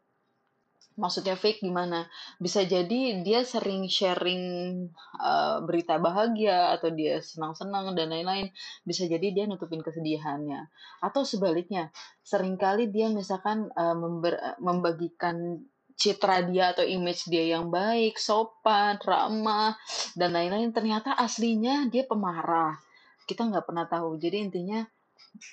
Maksudnya 0.96 1.36
fake 1.36 1.60
gimana? 1.60 2.08
Bisa 2.40 2.64
jadi 2.64 3.20
dia 3.20 3.44
sering 3.44 3.84
sharing 3.84 4.42
uh, 5.20 5.60
berita 5.60 6.00
bahagia 6.00 6.72
atau 6.72 6.88
dia 6.88 7.20
senang-senang 7.20 7.92
dan 7.92 8.08
lain-lain. 8.08 8.48
Bisa 8.80 9.04
jadi 9.04 9.28
dia 9.28 9.44
nutupin 9.44 9.84
kesedihannya. 9.84 10.72
Atau 11.04 11.28
sebaliknya 11.28 11.92
sering 12.24 12.56
kali 12.56 12.88
dia 12.88 13.12
misalkan 13.12 13.68
uh, 13.76 13.92
member- 13.92 14.56
membagikan 14.56 15.60
citra 16.00 16.48
dia 16.48 16.72
atau 16.72 16.84
image 16.84 17.28
dia 17.28 17.56
yang 17.56 17.68
baik 17.68 18.20
sopan 18.20 18.96
ramah 19.00 19.76
dan 20.16 20.32
lain-lain 20.32 20.72
ternyata 20.72 21.12
aslinya 21.12 21.92
dia 21.92 22.08
pemarah. 22.08 22.72
Kita 23.28 23.44
nggak 23.44 23.68
pernah 23.68 23.84
tahu. 23.84 24.16
Jadi 24.16 24.48
intinya 24.48 24.80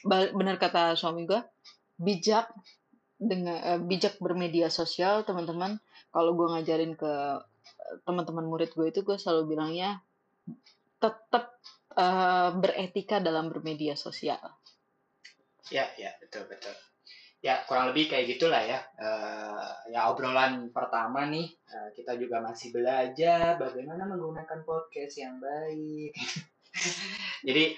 benar 0.08 0.56
kata 0.62 0.96
suami 0.96 1.28
gue 1.28 1.41
bijak 2.00 2.50
dengan 3.24 3.58
eh, 3.62 3.82
bijak 3.82 4.19
bermedia 4.19 4.67
sosial 4.67 5.24
teman-teman. 5.24 5.80
Kalau 6.12 6.36
gue 6.36 6.48
ngajarin 6.58 6.93
ke 7.00 7.13
eh, 7.39 7.98
teman-teman 8.04 8.46
murid 8.46 8.76
gue 8.76 8.91
itu 8.91 9.02
gue 9.02 9.15
selalu 9.15 9.56
bilangnya 9.56 10.04
tetap 11.00 11.60
eh, 11.96 12.50
beretika 12.60 13.24
dalam 13.24 13.48
bermedia 13.48 13.96
sosial. 13.96 14.41
Ya 15.72 15.88
ya 15.96 16.12
betul 16.19 16.46
betul. 16.52 16.76
Ya 17.43 17.60
kurang 17.67 17.91
lebih 17.91 18.08
kayak 18.08 18.36
gitulah 18.36 18.63
ya. 18.63 18.80
Eh, 19.00 19.72
ya 19.96 20.12
obrolan 20.12 20.72
pertama 20.76 21.28
nih 21.28 21.48
eh, 21.48 21.89
kita 21.96 22.19
juga 22.19 22.43
masih 22.43 22.76
belajar 22.76 23.56
bagaimana 23.56 24.04
menggunakan 24.08 24.63
podcast 24.67 25.15
yang 25.15 25.39
baik. 25.39 26.12
Jadi 27.48 27.76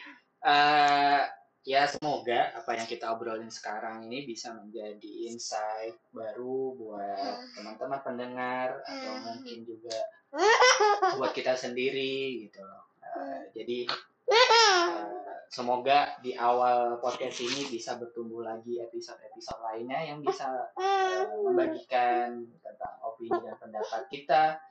ya 1.65 1.89
semoga 1.89 2.53
apa 2.53 2.77
yang 2.77 2.85
kita 2.85 3.09
obrolin 3.09 3.49
sekarang 3.49 4.05
ini 4.05 4.21
bisa 4.29 4.53
menjadi 4.53 5.33
insight 5.33 5.97
baru 6.13 6.77
buat 6.77 7.57
teman-teman 7.57 8.01
pendengar 8.05 8.85
atau 8.85 9.13
mungkin 9.25 9.65
juga 9.65 9.97
buat 11.17 11.33
kita 11.33 11.57
sendiri 11.57 12.45
gitu 12.45 12.61
loh. 12.61 12.85
Eh, 13.01 13.41
jadi 13.57 13.89
eh, 14.37 15.09
semoga 15.49 16.21
di 16.21 16.37
awal 16.37 17.01
podcast 17.01 17.41
ini 17.41 17.65
bisa 17.65 17.97
bertumbuh 17.97 18.45
lagi 18.45 18.77
episode-episode 18.85 19.61
lainnya 19.65 20.05
yang 20.05 20.21
bisa 20.21 20.69
eh, 20.77 21.25
membagikan 21.49 22.45
tentang 22.61 22.93
opini 23.01 23.41
dan 23.41 23.57
pendapat 23.57 24.05
kita 24.13 24.61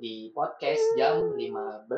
di 0.00 0.28
podcast 0.30 0.84
jam 0.94 1.32
15 1.32 1.88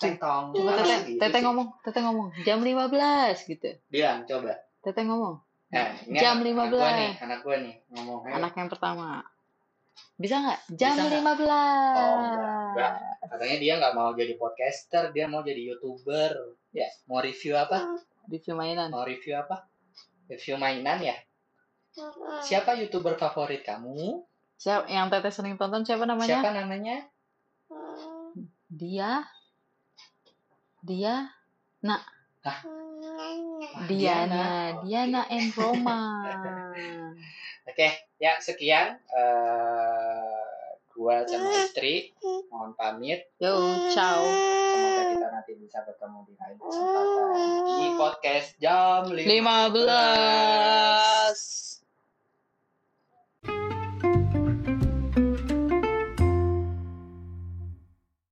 Centong 0.00 0.44
coba 0.52 0.70
Apa 0.72 0.80
teteh 0.80 0.98
gitu 1.04 1.20
teteh 1.20 1.40
sih? 1.40 1.44
ngomong 1.44 1.68
teteh 1.84 2.02
ngomong. 2.02 2.28
Jam 2.42 2.58
15 2.60 3.50
gitu. 3.50 3.68
Bilang 3.88 4.24
coba. 4.24 4.52
Teteh 4.80 5.04
ngomong. 5.04 5.34
Nah, 5.68 5.88
ini 6.06 6.18
Jam 6.18 6.40
anak, 6.40 6.54
anak 6.54 6.68
gua 6.70 6.88
15. 6.88 7.00
nih 7.00 7.12
anak 7.20 7.38
gua 7.42 7.56
nih 7.60 7.74
ngomong 7.92 8.20
ayo. 8.24 8.32
anak 8.36 8.52
yang 8.54 8.70
pertama. 8.70 9.08
Bisa 10.14 10.34
nggak? 10.40 10.60
Jam 10.74 10.94
Bisa 10.96 11.04
15 11.10 11.44
nggak? 11.44 11.94
Oh, 11.94 12.14
enggak, 12.18 12.52
enggak. 12.72 12.92
katanya 13.30 13.56
dia 13.60 13.72
nggak 13.78 13.94
mau 13.94 14.10
jadi 14.12 14.32
podcaster 14.34 15.02
dia 15.12 15.24
mau 15.28 15.42
jadi 15.42 15.60
youtuber. 15.60 16.32
Ya 16.72 16.88
mau 17.06 17.20
review 17.20 17.54
apa? 17.54 18.00
Review 18.26 18.54
mainan. 18.56 18.88
Mau 18.90 19.04
review 19.04 19.36
apa? 19.36 19.68
Review 20.26 20.56
mainan 20.56 20.98
ya? 21.04 21.16
Siapa 22.42 22.74
youtuber 22.74 23.14
favorit 23.14 23.62
kamu 23.62 24.24
siapa 24.64 24.88
yang 24.88 25.12
teteh 25.12 25.28
sering 25.28 25.60
tonton 25.60 25.84
siapa 25.84 26.08
namanya? 26.08 26.40
Siapa 26.40 26.56
namanya? 26.56 27.04
Dia. 28.72 29.20
Dia. 30.80 31.28
Nak. 31.84 32.00
Diana. 33.84 34.80
Diana. 34.80 35.28
And 35.28 35.52
Roma. 35.52 36.24
Oke, 37.68 37.88
ya 38.16 38.40
sekian. 38.40 38.96
eh 39.12 40.32
gua 40.96 41.28
sama 41.28 41.52
istri. 41.60 42.16
Mohon 42.48 42.72
pamit. 42.80 43.28
yo 43.36 43.52
ciao. 43.92 44.24
Semoga 44.24 45.12
kita 45.12 45.28
nanti 45.28 45.52
bisa 45.60 45.84
bertemu 45.84 46.24
di 46.24 46.32
lain 46.40 46.56
kesempatan. 46.56 47.36
Di 47.68 48.00
podcast 48.00 48.48
jam 48.56 49.12
15. 49.12 49.28
15 49.28 51.73